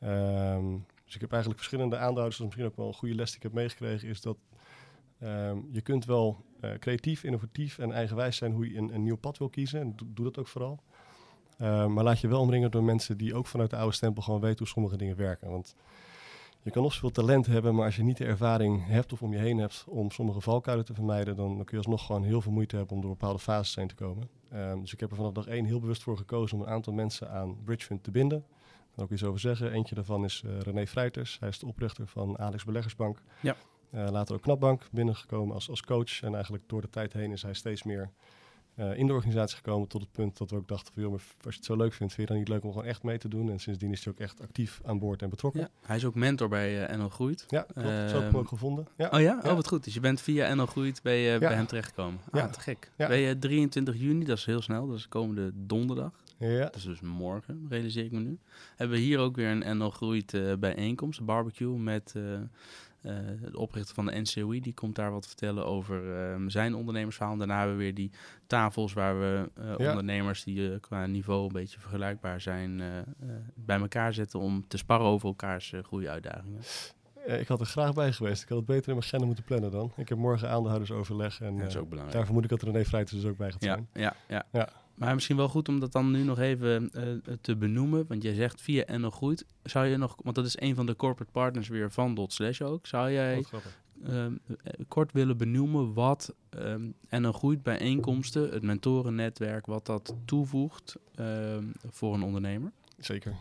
[0.00, 2.36] Ehm, dus ik heb eigenlijk verschillende aandeelhouders.
[2.36, 4.36] Dat is misschien ook wel een goede les die ik heb meegekregen, is dat
[5.18, 9.16] ehm, je kunt wel eh, creatief, innovatief en eigenwijs zijn hoe je een, een nieuw
[9.16, 9.80] pad wil kiezen.
[9.80, 10.82] En doe, dat ook vooral.
[11.58, 14.40] Ehm, maar laat je wel omringen door mensen die ook vanuit de oude stempel gewoon
[14.40, 15.50] weten hoe sommige dingen werken.
[15.50, 15.74] Want
[16.62, 19.32] je kan nog zoveel talent hebben, maar als je niet de ervaring hebt of om
[19.32, 22.52] je heen hebt om sommige valkuilen te vermijden, dan, kun je alsnog gewoon heel veel
[22.52, 24.28] moeite hebben om door bepaalde fases heen te komen.
[24.80, 27.30] Dus ik heb er vanaf dag één heel bewust voor gekozen om een aantal mensen
[27.30, 28.44] aan Bridgefund te binden.
[28.98, 29.72] Kan ook iets over zeggen.
[29.72, 31.36] Eentje daarvan is eh, René Vrijters.
[31.40, 33.22] Hij is de oprichter van Alex Beleggersbank.
[33.40, 33.56] Ja.
[33.90, 36.22] Eh, later ook Knapbank binnengekomen als, als coach.
[36.22, 38.10] En eigenlijk door de tijd heen is hij steeds meer
[38.74, 41.02] eh, in de organisatie gekomen tot het punt dat we ook dachten van...
[41.02, 42.86] joh, maar als je het zo leuk vindt, vind je dan niet leuk om gewoon
[42.86, 43.50] echt mee te doen?
[43.50, 45.60] En sindsdien is hij ook echt actief aan boord en betrokken.
[45.60, 47.44] Ja, hij is ook mentor bij NL Groeit.
[47.48, 48.10] Ja, klopt.
[48.10, 48.88] Zo heb ik ook gevonden.
[48.96, 49.08] Ja.
[49.12, 49.40] Oh ja?
[49.42, 49.50] Ja.
[49.50, 49.84] Oh, wat goed.
[49.84, 52.20] Dus je bent via NL Groeit bij, eh, bij hem terechtgekomen.
[52.30, 52.48] Ah, Ja.
[52.48, 52.90] te gek.
[52.96, 56.12] Je 23 juni, dat is heel snel, dat is komende donderdag.
[56.38, 56.58] Ja.
[56.58, 58.38] Dat is dus morgen, realiseer ik me nu.
[58.76, 62.40] Hebben we hier ook weer een NL Groeit eh, bijeenkomst, een barbecue met eh, eh,
[63.52, 64.60] de oprichter van de NCOI.
[64.60, 67.32] Die komt daar wat vertellen over ehm, zijn ondernemersverhaal.
[67.32, 68.10] En daarna hebben we weer die
[68.46, 69.88] tafels waar we Ja.
[69.90, 72.82] ondernemers die qua niveau een beetje vergelijkbaar zijn
[73.54, 76.60] bij elkaar zetten om te sparren over elkaars uh, goede uitdagingen.
[77.26, 78.42] Eh, ik had er graag bij geweest.
[78.42, 79.92] Ik had het beter in mijn agenda moeten plannen dan.
[79.96, 81.40] Ik heb morgen aandeelhoudersoverleg.
[81.40, 82.16] En dat is ook belangrijk.
[82.16, 83.88] daar vermoed ik dat René Vrijters dus ook bij gaat Ja, zijn.
[83.92, 84.44] ja, ja.
[84.52, 84.68] Ja.
[84.98, 88.04] Maar misschien wel goed om dat dan nu nog even uh, te benoemen.
[88.08, 89.46] Want jij zegt via en nog groeit.
[89.62, 92.60] Zou je nog, want dat is een van de corporate partners weer van Dot Slash
[92.60, 92.86] ook.
[92.86, 93.44] Zou jij
[94.02, 94.26] uh,
[94.88, 101.56] kort willen benoemen wat um, en nog groeit bijeenkomsten, het mentorennetwerk, wat dat toevoegt uh,
[101.86, 102.72] voor een ondernemer?
[102.98, 103.36] Zeker.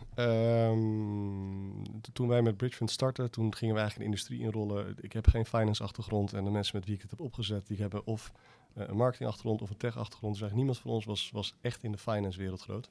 [2.14, 4.96] Toen wij met Bridgefund startten, toen gingen we eigenlijk de industrie inrollen.
[5.02, 7.78] Ik heb geen finance achtergrond en de mensen met wie ik het heb opgezet, die
[7.78, 8.32] hebben of
[8.78, 10.34] een marketingachtergrond of een tech achtergrond.
[10.34, 12.90] Dus eigenlijk niemand van ons was, was echt in de finance wereld groot.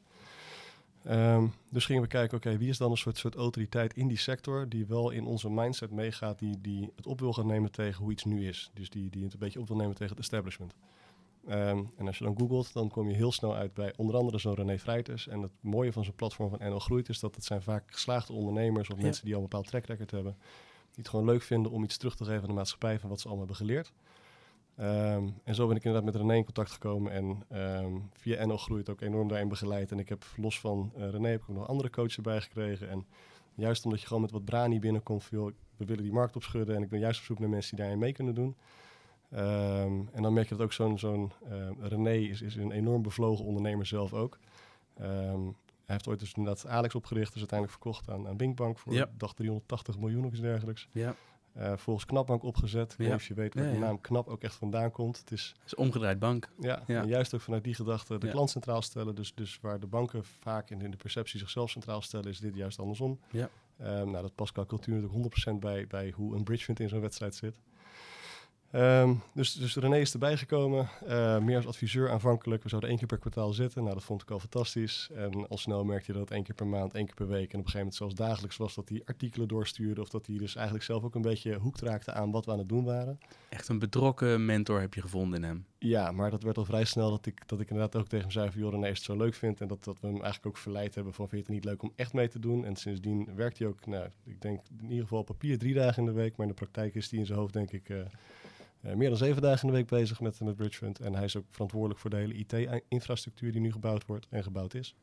[1.09, 4.19] Um, dus gingen we kijken, oké, wie is dan een soort, soort autoriteit in die
[4.19, 8.03] sector die wel in onze mindset meegaat, die, die het op wil gaan nemen tegen
[8.03, 8.71] hoe iets nu is.
[8.75, 10.75] Dus die, die het een beetje op wil nemen tegen het establishment.
[11.49, 14.39] Um, en als je dan googelt, dan kom je heel snel uit bij onder andere
[14.39, 15.29] zo'n René Vrijters.
[15.29, 18.33] En het mooie van zo'n platform van NL Groeit is dat het zijn vaak geslaagde
[18.33, 20.37] ondernemers of mensen die al een bepaald track record hebben.
[20.91, 23.21] Die het gewoon leuk vinden om iets terug te geven aan de maatschappij van wat
[23.21, 23.93] ze allemaal hebben geleerd.
[24.81, 27.45] Um, en zo ben ik inderdaad met René in contact gekomen en
[27.85, 29.91] um, via NL Groeit ook enorm daarin begeleid.
[29.91, 32.89] En ik heb los van uh, René heb ik ook nog andere coaches erbij gekregen.
[32.89, 33.07] En
[33.55, 36.83] juist omdat je gewoon met wat brani binnenkomt, van, we willen die markt opschudden en
[36.83, 38.57] ik ben juist op zoek naar mensen die daarin mee kunnen doen.
[39.35, 43.03] Um, en dan merk je dat ook zo'n zo'n uh, René is, is een enorm
[43.03, 44.39] bevlogen ondernemer zelf ook.
[45.87, 49.11] Hij heeft ooit dus inderdaad Alex opgericht, is uiteindelijk verkocht aan, aan Binkbank voor, ja.
[49.17, 50.89] dag 380 miljoen of iets dergelijks.
[50.93, 51.15] Ja.
[51.59, 52.95] Uh, volgens Knapbank opgezet.
[52.99, 53.19] Ja.
[53.21, 55.19] Je weet waar ja, de naam Knap ook echt vandaan komt.
[55.19, 56.51] Het is, het is omgedraaid bank.
[56.61, 59.15] Ja, En juist ook vanuit die gedachte de klant centraal stellen.
[59.15, 62.55] Dus, dus waar de banken vaak in, in de perceptie zichzelf centraal stellen, is dit
[62.55, 63.19] juist andersom.
[63.31, 63.49] Ja.
[63.81, 67.01] Um, nou, dat past qua cultuur natuurlijk 100% bij, bij hoe een bridge in zo'n
[67.01, 67.61] wedstrijd zit.
[68.73, 72.63] Um, dus, dus René is erbij gekomen, uh, meer als adviseur aanvankelijk.
[72.63, 73.83] We zouden één keer per kwartaal zitten.
[73.83, 75.09] Nou, dat vond ik al fantastisch.
[75.15, 77.53] En al snel merkte je dat het één keer per maand, één keer per week...
[77.53, 80.01] en op een gegeven moment zelfs dagelijks was dat hij artikelen doorstuurde...
[80.01, 82.59] of dat hij dus eigenlijk zelf ook een beetje hoekt raakte aan wat we aan
[82.59, 83.21] het doen waren.
[83.49, 85.67] Echt een betrokken mentor heb je gevonden in hem.
[85.79, 88.35] Ja, maar dat werd al vrij snel dat ik, dat ik inderdaad ook tegen hem
[88.35, 88.51] zei...
[88.51, 89.61] van joh, René is het zo leuk vindt...
[89.61, 91.29] en dat, dat we hem eigenlijk ook verleid hebben van...
[91.29, 92.65] vind je het niet leuk om echt mee te doen?
[92.65, 95.99] En sindsdien werkt hij ook, nou, ik denk in ieder geval op papier drie dagen
[95.99, 96.37] in de week...
[96.37, 97.89] maar in de praktijk is hij in zijn hoofd denk ik...
[97.89, 97.99] Uh,
[98.81, 101.01] meer dan zeven dagen in de week bezig met, met Bridgefund.
[101.01, 104.75] En hij is ook verantwoordelijk voor de hele IT-infrastructuur die nu gebouwd wordt en gebouwd
[104.75, 104.95] is.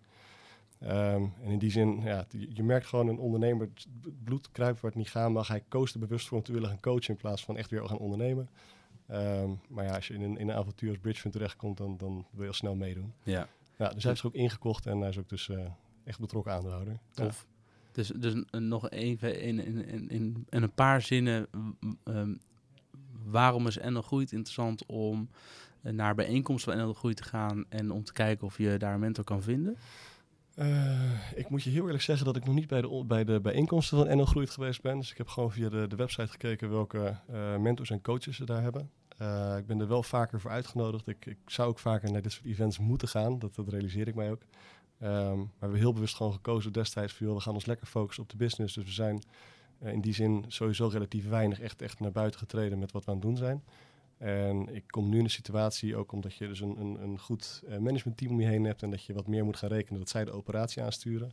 [0.83, 4.91] Um, en in die zin, ja, je merkt gewoon een ondernemer, het bloed kruipt waar
[4.91, 5.47] het niet gaan mag.
[5.47, 7.87] Hij koos er bewust voor om te willen gaan coachen in plaats van echt weer
[7.87, 8.49] gaan ondernemen.
[9.11, 12.25] Um, maar ja, als je in een, in een avontuur als Bridgefund terechtkomt, dan, dan
[12.31, 13.13] wil je al snel meedoen.
[13.23, 13.47] Ja.
[13.77, 15.65] ja dus hij is er ook ingekocht en hij is ook dus uh,
[16.03, 16.99] echt betrokken aandeelhouder.
[17.11, 17.45] Tof.
[17.47, 17.51] Ja.
[17.91, 20.09] Dus, dus nog even in, in, in,
[20.49, 21.47] in, een paar zinnen
[22.03, 22.39] um,
[23.25, 25.29] waarom is NL Groeit interessant om
[25.81, 28.93] eh, naar bijeenkomsten van NL Groeit te gaan en om te kijken of je daar
[28.93, 29.77] een mentor kan vinden?
[30.55, 33.39] Uh, ik moet je heel eerlijk zeggen dat ik nog niet bij de, bij de
[33.41, 34.97] bijeenkomsten van NL Groeit geweest ben.
[34.97, 38.45] Dus ik heb gewoon via de, de website gekeken welke uh, mentors en coaches ze
[38.45, 38.89] daar hebben.
[39.57, 41.07] Ik ben er wel vaker voor uitgenodigd.
[41.07, 43.39] Ik, ik, zou ook vaker naar dit soort events moeten gaan.
[43.39, 44.41] Dat, dat realiseer ik mij ook.
[45.03, 47.87] Um, maar we hebben heel bewust gewoon gekozen destijds voor, joh, we gaan ons lekker
[47.87, 48.75] focussen op de business.
[48.75, 49.23] Dus we zijn
[49.83, 53.17] in die zin sowieso relatief weinig echt, echt naar buiten getreden met wat we aan
[53.17, 53.63] het doen zijn.
[54.17, 57.63] En ik kom nu in een situatie, ook omdat je dus een, een, een goed
[57.69, 60.09] uh, managementteam om je heen hebt en dat je wat meer moet gaan rekenen dat
[60.09, 61.31] zij de operatie aansturen.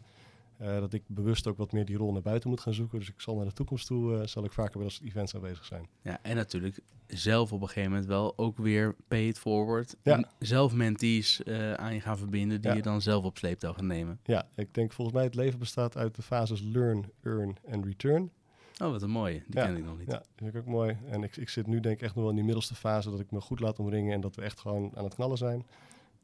[0.60, 2.98] Uh, dat ik bewust ook wat meer die rol naar buiten moet gaan zoeken.
[2.98, 5.64] Dus ik zal naar de toekomst toe, uh, zal ik vaker bij dat events aanwezig
[5.64, 5.88] zijn.
[6.02, 9.96] Ja, en natuurlijk zelf op een gegeven moment wel ook weer pay it forward.
[10.02, 10.30] Ja.
[10.38, 12.76] Zelf mentees uh, aan je gaan verbinden die ja.
[12.76, 14.20] je dan zelf op sleeptouw gaan nemen.
[14.24, 18.30] Ja, ik denk volgens mij het leven bestaat uit de fases learn, earn en return.
[18.80, 19.42] Oh, wat een mooie.
[19.46, 20.10] Die ja, ken ik nog niet.
[20.10, 20.96] Ja, dat vind ik ook mooi.
[21.06, 23.20] En ik, ik zit nu denk ik echt nog wel in die middelste fase dat
[23.20, 25.66] ik me goed laat omringen en dat we echt gewoon aan het knallen zijn.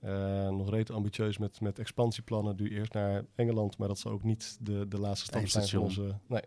[0.04, 2.56] Uh, nog rete ambitieus met, met expansieplannen.
[2.56, 5.80] Nu eerst naar Engeland, maar dat zal ook niet de, de laatste stap zijn van
[5.80, 6.14] onze...
[6.26, 6.42] Nee.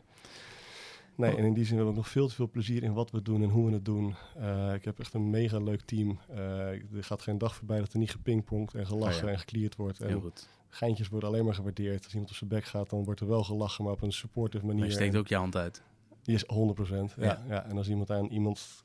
[1.16, 3.12] Nee, en in die zin hebben we ook nog veel te veel plezier in wat
[3.12, 4.16] we doen en hoe we het doen.
[4.38, 6.20] Uh, ik heb echt een mega leuk team.
[6.32, 6.38] Uh,
[6.70, 9.32] er gaat geen dag voorbij dat er niet gepingpongd en gelachen ja.
[9.32, 10.00] en gekleerd wordt.
[10.00, 10.50] En Heel goed.
[10.70, 12.04] geintjes worden alleen maar gewaardeerd.
[12.04, 14.66] Als iemand op zijn bek gaat, dan wordt er wel gelachen, maar op een supportive
[14.66, 14.80] manier.
[14.80, 15.84] Maar je steekt ook je hand uit.
[16.30, 17.42] Is 100 Ja, ja.
[17.48, 17.66] ja.
[17.66, 18.84] En als iemand aan iemand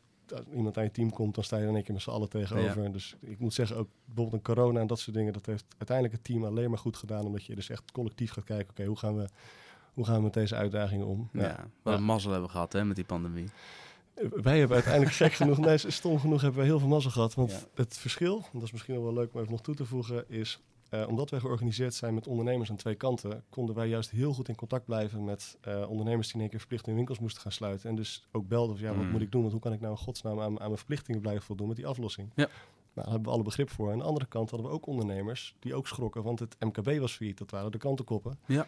[0.54, 2.82] iemand aan je team komt, dan sta je in één keer met z'n allen tegenover.
[2.82, 2.88] Ja.
[2.88, 6.16] Dus ik moet zeggen, ook bijvoorbeeld een corona en dat soort dingen, dat heeft uiteindelijk
[6.16, 7.24] het team alleen maar goed gedaan.
[7.24, 9.28] Omdat je dus echt collectief gaat kijken, oké, okay, hoe gaan we
[9.94, 11.28] hoe gaan we met deze uitdagingen om?
[11.32, 11.68] Ja, ja.
[11.82, 13.48] wat een mazzel hebben we gehad hè, met die pandemie.
[14.30, 17.34] Wij hebben uiteindelijk gek genoeg, nee, stom genoeg hebben we heel veel mazzel gehad.
[17.34, 17.58] Want ja.
[17.74, 20.60] het verschil, dat is misschien wel leuk om even nog toe te voegen, is
[20.90, 24.48] uh, omdat wij georganiseerd zijn met ondernemers aan twee kanten, konden wij juist heel goed
[24.48, 27.52] in contact blijven met uh, ondernemers die in één keer verplicht hun winkels moesten gaan
[27.52, 27.88] sluiten.
[27.88, 29.10] En dus ook belden van ja, wat mm.
[29.10, 29.40] moet ik doen?
[29.40, 31.86] Want hoe kan ik nou in godsnaam aan, aan mijn verplichtingen blijven voldoen met die
[31.86, 32.30] aflossing?
[32.34, 32.48] Ja.
[32.94, 33.92] Nou, daar hebben we alle begrip voor.
[33.92, 37.12] Aan de andere kant hadden we ook ondernemers die ook schrokken, want het MKB was
[37.12, 37.38] failliet.
[37.38, 38.38] Dat waren de krantenkoppen.
[38.46, 38.66] Ja.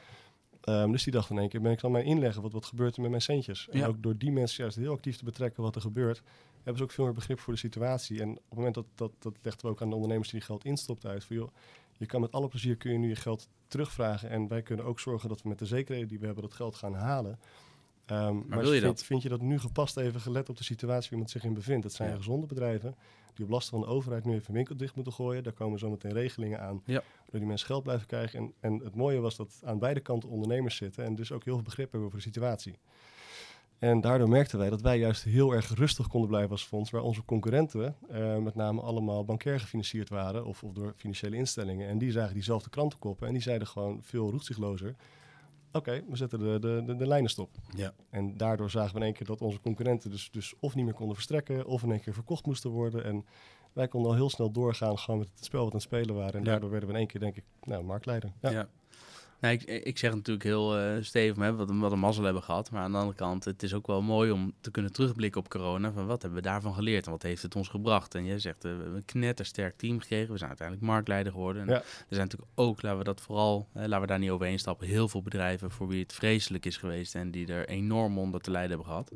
[0.69, 2.43] Um, dus die dachten in één keer, ben ik dan mijn inleggen?
[2.43, 3.69] Wat, wat gebeurt er met mijn centjes?
[3.69, 3.87] En ja.
[3.87, 6.23] ook door die mensen juist heel actief te betrekken wat er gebeurt,
[6.57, 8.21] hebben ze ook veel meer begrip voor de situatie.
[8.21, 10.65] En op het moment dat, dat, dat legden we ook aan de ondernemers die geld
[10.65, 11.49] instopt uit, van joh,
[11.97, 14.31] Je kan met alle plezier kun je nu je geld terugvragen.
[14.31, 16.75] En wij kunnen ook zorgen dat we met de zekerheden die we hebben dat geld
[16.75, 17.39] gaan halen.
[18.11, 19.05] Um, maar, wil je vind, dat?
[19.05, 21.85] vind je dat nu gepast even gelet op de situatie waar iemand zich in bevindt?
[21.85, 22.17] Het zijn Ja.
[22.17, 22.95] gezonde bedrijven
[23.35, 25.43] die op last van de overheid nu even winkel dicht moeten gooien.
[25.43, 27.03] Daar komen zometeen regelingen aan Ja.
[27.19, 28.39] waardoor die mensen geld blijven krijgen.
[28.39, 31.55] En, en het mooie was dat aan beide kanten ondernemers zitten en dus ook heel
[31.55, 32.79] veel begrip hebben voor de situatie.
[33.79, 37.03] En daardoor merkten wij dat wij juist heel erg rustig konden blijven als fonds, waar
[37.03, 41.89] onze concurrenten eh, met name allemaal bankair gefinancierd waren of, of door financiële instellingen.
[41.89, 44.95] En die zagen diezelfde krantenkoppen en die zeiden gewoon veel roetzichtlozer,
[45.73, 47.51] oké, we zetten de, de, de, de lijnen stop.
[47.75, 47.93] Ja.
[48.11, 50.95] En daardoor zagen we in één keer dat onze concurrenten dus, dus of niet meer
[50.95, 53.05] konden verstrekken, of in één keer verkocht moesten worden.
[53.05, 53.25] En
[53.73, 56.33] wij konden al heel snel doorgaan gewoon met het spel wat aan het spelen waren.
[56.35, 56.51] En Ja.
[56.51, 58.33] daardoor werden we in één keer, denk ik, nou, marktleider.
[58.41, 58.51] Ja.
[58.51, 58.69] Ja.
[59.41, 62.43] Nou, ik, ik zeg natuurlijk heel eh stevig, hè, wat, een- wat een mazzel hebben
[62.43, 62.71] gehad.
[62.71, 65.49] Maar aan de andere kant, het is ook wel mooi om te kunnen terugblikken op
[65.49, 65.93] corona.
[65.93, 68.15] Van wat hebben we daarvan geleerd en wat heeft het ons gebracht?
[68.15, 70.31] En jij zegt, eh, we hebben een knettersterk team gekregen.
[70.33, 71.63] We zijn uiteindelijk marktleider geworden.
[71.63, 71.75] En Ja.
[71.75, 75.09] Er zijn natuurlijk ook, laten we dat vooral, laten we daar niet overheen stappen, heel
[75.09, 78.71] veel bedrijven voor wie het vreselijk is geweest en die er enorm onder te lijden
[78.71, 79.11] hebben gehad.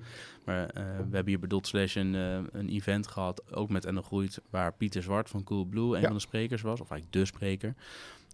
[0.44, 2.14] Maar eh, we hebben hier bij Dot Slash een,
[2.52, 6.06] een event gehad, ook met En Groeit, waar Pieter Zwart van Coolblue een Ja.
[6.06, 7.74] van de sprekers was, of eigenlijk de spreker.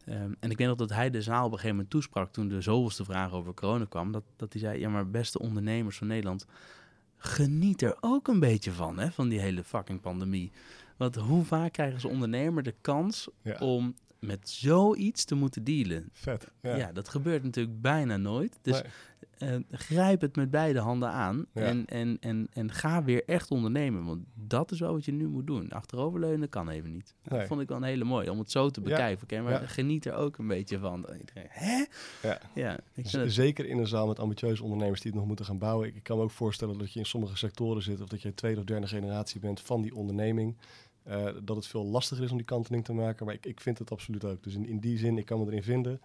[0.07, 2.49] Ehm, en ik weet nog dat hij de zaal op een gegeven moment toesprak toen
[2.49, 4.13] de zoveelste vraag over corona kwam.
[4.13, 6.47] Dat, dat hij zei, ja maar beste ondernemers van Nederland,
[7.17, 10.53] geniet er ook een beetje van, hè, van die hele fucking pandemie.
[10.97, 13.57] Want hoe vaak krijgen ze ondernemer de kans Ja.
[13.59, 16.09] om met zoiets te moeten dealen?
[16.13, 16.51] Vet.
[16.63, 16.77] Ja.
[16.77, 16.93] Ja.
[16.93, 18.59] dat gebeurt natuurlijk bijna nooit.
[18.63, 18.91] Dus Nee.
[19.39, 21.63] Eh, grijp het met beide handen aan Ja.
[21.63, 24.05] en, en, en, en ga weer echt ondernemen.
[24.05, 25.71] Want dat is wel wat je nu moet doen.
[25.71, 27.15] Achteroverleunen kan even niet.
[27.23, 28.87] Dat vond ik wel een hele mooie, om het zo te Ja.
[28.87, 29.23] bekijken.
[29.23, 29.67] Oké, maar Ja.
[29.67, 31.07] geniet er ook een beetje van.
[31.49, 31.85] Hè?
[32.23, 32.41] Ja.
[32.55, 33.33] Ja, ik vind het...
[33.33, 35.89] Zeker in een zaal met ambitieuze ondernemers die het nog moeten gaan bouwen.
[35.89, 38.35] Ik, ik kan me ook voorstellen dat je in sommige sectoren zit of dat je
[38.35, 40.57] tweede of derde generatie bent van die onderneming.
[41.03, 43.27] eh, dat het veel lastiger is om die kanteling te maken.
[43.27, 44.43] Maar ik, ik vind het absoluut ook.
[44.43, 46.01] Dus in, in die zin, ik kan me erin vinden.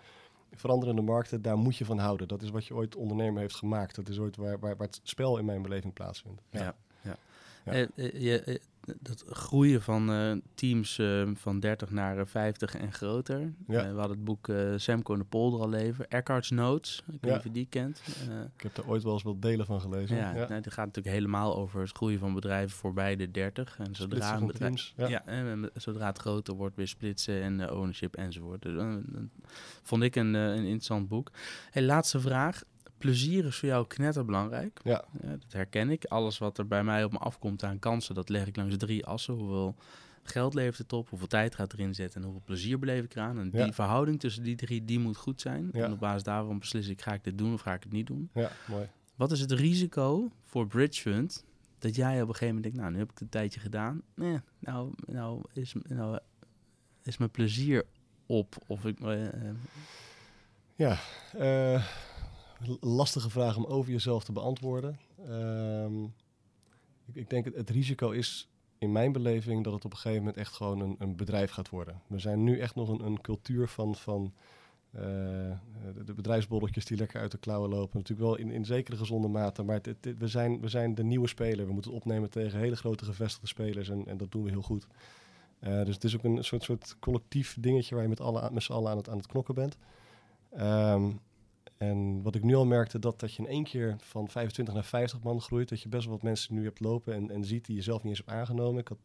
[0.51, 2.27] Veranderende markten, daar moet je van houden.
[2.27, 3.95] Dat is wat je ooit ondernemer heeft gemaakt.
[3.95, 6.41] Dat is ooit waar, waar, waar het spel in mijn beleving plaatsvindt.
[6.49, 7.17] Ja, ja.
[7.65, 7.71] Ja.
[7.71, 8.55] Eh, eh, je, eh,
[8.99, 13.53] dat groeien van eh, teams eh, van 30 naar eh, 50 en groter.
[13.67, 13.79] Ja.
[13.83, 16.07] Eh, we hadden het boek eh Semco en de Polder al leven.
[16.09, 18.01] Eckhart's Notes, ik weet niet of je die kent.
[18.29, 20.15] Eh, Ik heb daar ooit wel eens wat delen van gelezen.
[20.17, 23.77] ja, Nou, die gaat natuurlijk helemaal over het groeien van bedrijven voorbij de 30.
[23.79, 24.93] En zodra een bedrijf, teams.
[24.97, 25.07] Ja.
[25.07, 28.61] ja, en zodra het groter wordt, weer splitsen en eh, ownership enzovoort.
[28.61, 29.21] Dus, eh, dat
[29.83, 31.31] vond ik een, eh, een interessant boek.
[31.71, 32.63] Hey, laatste vraag.
[33.01, 34.79] Plezier is voor jou knetterbelangrijk.
[34.83, 35.03] Ja.
[35.23, 36.05] Ja, dat herken ik.
[36.05, 39.05] Alles wat er bij mij op me afkomt aan kansen, dat leg ik langs drie
[39.05, 39.33] assen.
[39.33, 39.75] Hoeveel
[40.23, 43.39] geld levert het op, hoeveel tijd gaat erin zitten en hoeveel plezier beleef ik eraan.
[43.39, 45.69] En die verhouding tussen die drie, die moet goed zijn.
[45.73, 45.85] Ja.
[45.85, 48.07] En op basis daarvan beslis ik, ga ik dit doen of ga ik het niet
[48.07, 48.29] doen.
[48.33, 48.87] ja, mooi.
[49.15, 51.45] Wat is het risico voor Bridge Fund
[51.79, 54.01] dat jij op een gegeven moment denkt, nou, nu heb ik het een tijdje gedaan.
[54.15, 56.19] Nee, nou, nou, is, nou
[57.03, 57.83] is mijn plezier
[58.25, 58.55] op.
[58.67, 59.55] Of ik, eh, eh,
[60.75, 60.97] Ja,
[61.37, 61.85] eh,
[62.79, 64.99] lastige vraag om over jezelf te beantwoorden.
[65.27, 66.03] Ehm,
[67.05, 70.23] ik, ik denk het, het risico is in mijn beleving dat het op een gegeven
[70.23, 72.01] moment echt gewoon een, een bedrijf gaat worden.
[72.07, 74.33] We zijn nu echt nog een, een cultuur van, van
[74.91, 75.01] eh,
[76.05, 77.97] de, bedrijfsbolletjes die lekker uit de klauwen lopen.
[77.97, 79.81] Natuurlijk wel in, in zekere gezonde mate, maar
[80.17, 81.65] we, zijn, we zijn de nieuwe speler.
[81.65, 84.61] We moeten het opnemen tegen hele grote gevestigde spelers en, en dat doen we heel
[84.61, 84.87] goed.
[85.59, 88.63] Eh, dus het is ook een soort, soort collectief dingetje waar je met, alle, met
[88.63, 89.77] z'n allen aan het, aan het knokken bent.
[90.49, 91.11] Ehm,
[91.81, 94.83] en wat ik nu al merkte, dat, dat je in één keer van 25 naar
[94.83, 95.69] 50 man groeit.
[95.69, 98.03] Dat je best wel wat mensen nu hebt lopen en, en ziet die je zelf
[98.03, 98.81] niet eens hebt aangenomen.
[98.81, 98.97] Ik had,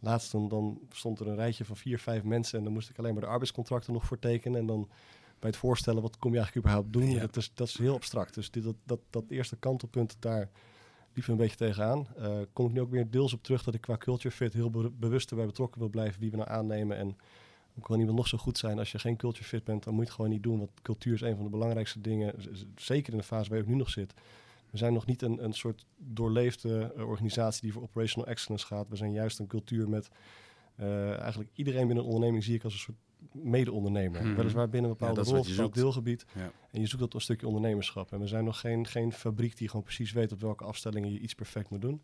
[0.00, 2.98] laatst dan, dan stond er een rijtje van vier, vijf mensen en dan moest ik
[2.98, 4.60] alleen maar de arbeidscontracten nog voor tekenen.
[4.60, 4.88] En dan
[5.38, 7.10] bij het voorstellen, wat kom je eigenlijk überhaupt doen?
[7.10, 7.20] Ja.
[7.20, 8.34] Dat, is, dat is heel abstract.
[8.34, 10.50] Dus dit, dat, dat, dat eerste kantelpunt, daar
[11.12, 12.06] liep een beetje tegenaan.
[12.16, 14.70] Eh kom ik nu ook weer deels op terug dat ik qua culture fit heel
[14.70, 16.96] be- bewust erbij betrokken wil blijven wie we nou aannemen.
[16.96, 17.16] En
[17.78, 20.02] ook kan iemand nog zo goed zijn, als je geen culture fit bent, dan moet
[20.02, 20.58] je het gewoon niet doen.
[20.58, 22.34] Want cultuur is een van de belangrijkste dingen,
[22.76, 24.14] zeker in de fase waar je ook nu nog zit.
[24.70, 28.88] We zijn nog niet een, een soort doorleefde eh, organisatie die voor operational excellence gaat.
[28.88, 30.08] We zijn juist een cultuur met
[30.76, 32.98] eh, eigenlijk iedereen binnen een onderneming zie ik als een soort
[33.32, 34.22] mede-ondernemer.
[34.22, 34.34] Mhm.
[34.34, 36.26] Weliswaar binnen een Ja, bepaalde is rol, bepaald deelgebied.
[36.34, 36.50] Ja.
[36.70, 38.12] En je zoekt dat een stukje ondernemerschap.
[38.12, 41.18] En we zijn nog geen, geen fabriek die gewoon precies weet op welke afstellingen je
[41.18, 42.02] iets perfect moet doen.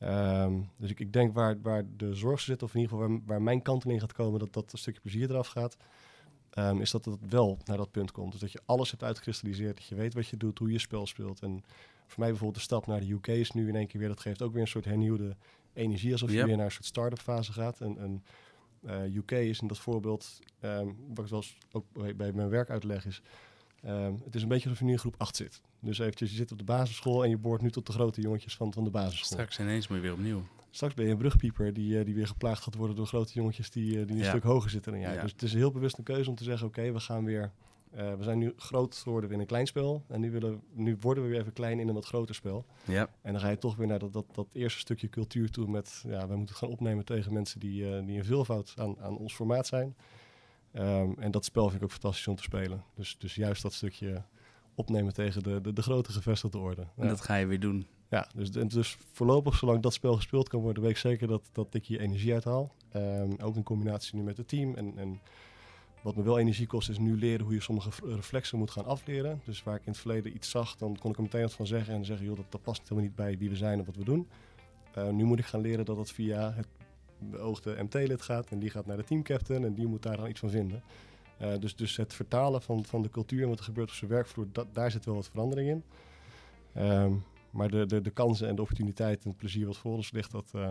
[0.00, 3.20] Ehm, dus ik, ik denk waar, waar de zorg zit, of in ieder geval waar,
[3.26, 5.76] waar mijn kanteling gaat komen, dat dat een stukje plezier eraf gaat.
[6.50, 8.32] ehm, is dat het wel naar dat punt komt.
[8.32, 11.06] Dus dat je alles hebt uitgekristalliseerd, dat je weet wat je doet, hoe je spel
[11.06, 11.40] speelt.
[11.40, 11.64] En
[12.06, 14.20] voor mij bijvoorbeeld de stap naar de UK is nu in één keer weer, dat
[14.20, 15.36] geeft ook weer een soort hernieuwde
[15.72, 17.80] energie, alsof je weer naar een soort start-up fase gaat.
[17.80, 18.24] En, en
[18.82, 22.70] eh, UK is in dat voorbeeld, ehm, wat ik wel eens ook bij mijn werk
[22.70, 23.22] uitleg is,
[23.82, 25.60] Ehm, het is een beetje alsof je nu in groep 8 zit.
[25.80, 28.56] Dus eventjes, je zit op de basisschool en je boort nu tot de grote jongetjes
[28.56, 29.26] van, van de basisschool.
[29.38, 30.42] Straks ineens moet je weer opnieuw.
[30.70, 33.70] Straks ben je een brugpieper die, eh, die weer geplaagd gaat worden door grote jongetjes
[33.70, 34.28] die, eh, die een Ja.
[34.28, 35.14] stuk hoger zitten dan jij.
[35.14, 35.22] Ja.
[35.22, 37.50] Dus het is heel bewust een keuze om te zeggen, oké, we gaan weer...
[37.90, 40.02] eh, we zijn nu groot geworden in een klein spel.
[40.08, 42.64] En nu, willen, nu worden we weer even klein in een wat groter spel.
[42.84, 45.66] Ja, En dan ga je toch weer naar dat, dat, dat eerste stukje cultuur toe
[45.68, 46.02] met...
[46.06, 49.34] Ja, wij moeten het gaan opnemen tegen mensen die, die in veelvoud aan, aan ons
[49.34, 49.94] formaat zijn.
[50.72, 52.84] Ehm, en dat spel vind ik ook fantastisch om te spelen.
[52.94, 54.22] Dus, dus juist dat stukje
[54.74, 56.82] opnemen tegen de, de, de grote gevestigde orde.
[56.82, 57.08] en Ja.
[57.08, 57.86] dat ga je weer doen.
[58.10, 61.74] Ja, dus, dus voorlopig, zolang dat spel gespeeld kan worden, weet ik zeker dat, dat
[61.74, 62.74] ik hier energie uithaal.
[62.92, 64.74] Ehm, ook in combinatie nu met het team.
[64.74, 65.20] En, en
[66.02, 69.40] wat me wel energie kost, is nu leren hoe je sommige reflexen moet gaan afleren.
[69.44, 71.66] Dus waar ik in het verleden iets zag, dan kon ik er meteen wat van
[71.66, 71.94] zeggen.
[71.94, 74.04] En zeggen, joh, dat, dat past helemaal niet bij wie we zijn en wat we
[74.04, 74.28] doen.
[74.94, 76.66] Eh, nu moet ik gaan leren dat dat via het
[77.20, 78.50] beoogde MT-lid gaat.
[78.50, 80.82] En die gaat naar de teamcaptain en die moet daar dan iets van vinden.
[81.36, 84.10] Eh, dus, dus het vertalen van, van de cultuur en wat er gebeurt op zijn
[84.10, 85.82] werkvloer, dat, daar zit wel wat verandering in.
[86.74, 87.12] Ehm,
[87.50, 90.30] maar de, de, de kansen en de opportuniteiten en het plezier wat voor ons ligt,
[90.30, 90.70] dat, eh,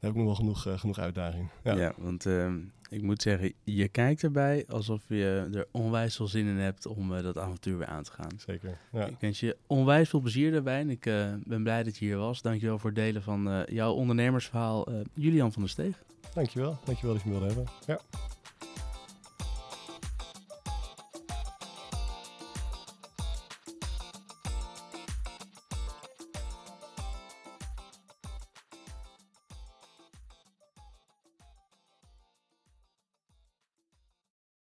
[0.00, 1.48] heb ik nog wel genoeg, eh, genoeg uitdaging.
[1.64, 1.92] Ja, Ja.
[1.96, 6.56] want ehm, ik moet zeggen, je kijkt erbij alsof je er onwijs veel zin in
[6.56, 8.30] hebt om eh, dat avontuur weer aan te gaan.
[8.46, 8.78] Zeker.
[8.92, 9.06] Ja.
[9.06, 12.16] Ik wens je onwijs veel plezier daarbij en ik eh, ben blij dat je hier
[12.16, 12.42] was.
[12.42, 16.02] Dankjewel voor het delen van jouw ondernemersverhaal, Julian van der Steeg.
[16.34, 16.78] Dankjewel.
[16.84, 17.72] Dankjewel dat je me wilde hebben.
[17.86, 18.00] Ja.